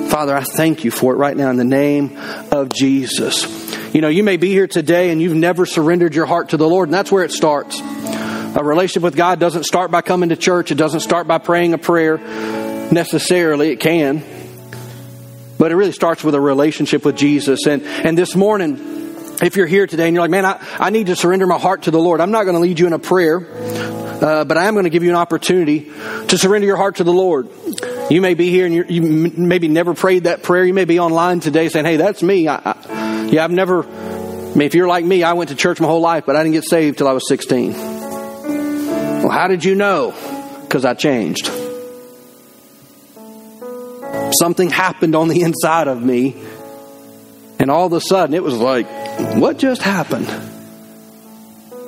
[0.09, 2.17] Father, I thank you for it right now in the name
[2.53, 3.43] of Jesus.
[3.93, 6.69] You know, you may be here today and you've never surrendered your heart to the
[6.69, 7.81] Lord, and that's where it starts.
[7.81, 11.75] A relationship with God doesn't start by coming to church, it doesn't start by praying
[11.75, 12.21] a prayer
[12.93, 13.71] necessarily.
[13.71, 14.23] It can.
[15.59, 17.67] But it really starts with a relationship with Jesus.
[17.67, 18.77] And, and this morning,
[19.43, 21.83] if you're here today and you're like, man, I, I need to surrender my heart
[21.83, 23.47] to the Lord, I'm not going to lead you in a prayer,
[24.23, 25.91] uh, but I am going to give you an opportunity
[26.29, 27.49] to surrender your heart to the Lord.
[28.11, 30.65] You may be here and you maybe never prayed that prayer.
[30.65, 32.49] You may be online today saying, hey, that's me.
[32.49, 35.81] I, I, yeah, I've never, I mean, if you're like me, I went to church
[35.81, 37.73] my whole life, but I didn't get saved till I was 16.
[37.73, 40.15] Well, how did you know?
[40.63, 41.64] Because I changed.
[44.39, 46.37] Something happened on the inside of me,
[47.59, 48.87] and all of a sudden it was like,
[49.37, 50.29] what just happened?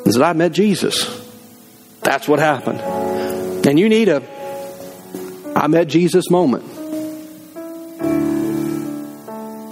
[0.07, 1.25] Is that I met Jesus.
[2.03, 2.81] That's what happened.
[3.67, 4.23] And you need a
[5.57, 6.65] I met Jesus moment.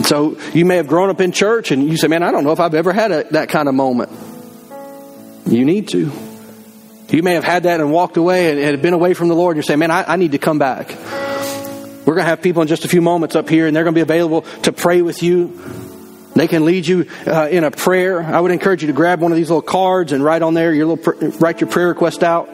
[0.06, 2.52] So you may have grown up in church and you say, man, I don't know
[2.52, 4.10] if I've ever had a, that kind of moment.
[5.46, 6.10] You need to.
[7.10, 9.56] You may have had that and walked away and, and been away from the Lord
[9.56, 10.88] and you're saying, man, I, I need to come back.
[12.06, 13.94] We're going to have people in just a few moments up here and they're going
[13.94, 15.58] to be available to pray with you
[16.34, 18.22] they can lead you uh, in a prayer.
[18.22, 20.72] I would encourage you to grab one of these little cards and write on there
[20.74, 22.46] your little write your prayer request out.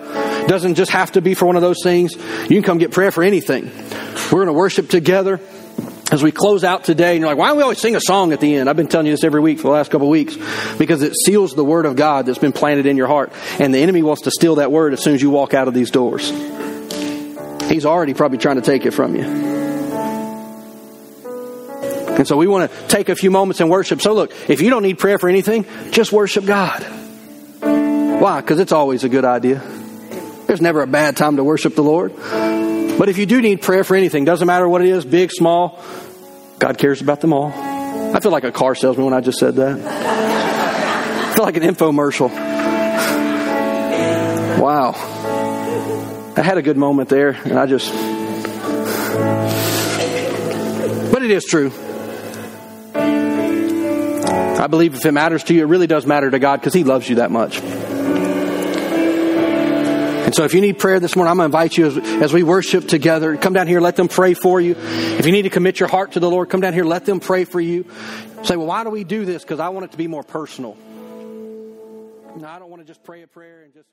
[0.49, 2.15] Doesn't just have to be for one of those things.
[2.15, 3.71] You can come get prayer for anything.
[4.31, 5.41] We're going to worship together
[6.13, 7.13] as we close out today.
[7.13, 8.69] And you're like, why don't we always sing a song at the end?
[8.69, 10.37] I've been telling you this every week for the last couple of weeks
[10.77, 13.79] because it seals the word of God that's been planted in your heart, and the
[13.79, 16.31] enemy wants to steal that word as soon as you walk out of these doors.
[17.71, 19.23] He's already probably trying to take it from you.
[22.21, 24.03] And so we want to take a few moments and worship.
[24.03, 26.83] So look, if you don't need prayer for anything, just worship God.
[27.63, 28.41] Why?
[28.41, 29.63] Because it's always a good idea.
[30.47, 32.13] There's never a bad time to worship the Lord.
[32.17, 35.83] But if you do need prayer for anything, doesn't matter what it is, big, small,
[36.59, 37.53] God cares about them all.
[37.55, 39.79] I feel like a car salesman when I just said that.
[39.81, 42.29] I feel like an infomercial.
[44.59, 45.10] Wow.
[46.37, 47.93] I had a good moment there, and I just.
[51.13, 51.73] But it is true.
[54.61, 56.85] I believe if it matters to you, it really does matter to God because He
[56.85, 57.61] loves you that much.
[60.31, 62.33] And so if you need prayer this morning, I'm going to invite you as, as,
[62.33, 63.37] we worship together.
[63.37, 64.77] Come down here, let them pray for you.
[64.79, 67.19] If you need to commit your heart to the Lord, come down here, let them
[67.19, 67.91] pray for you.
[68.45, 69.43] Say, well, why do we do this?
[69.43, 70.77] Because I want it to be more personal.
[72.37, 73.89] No, I don't want to just pray a prayer and just.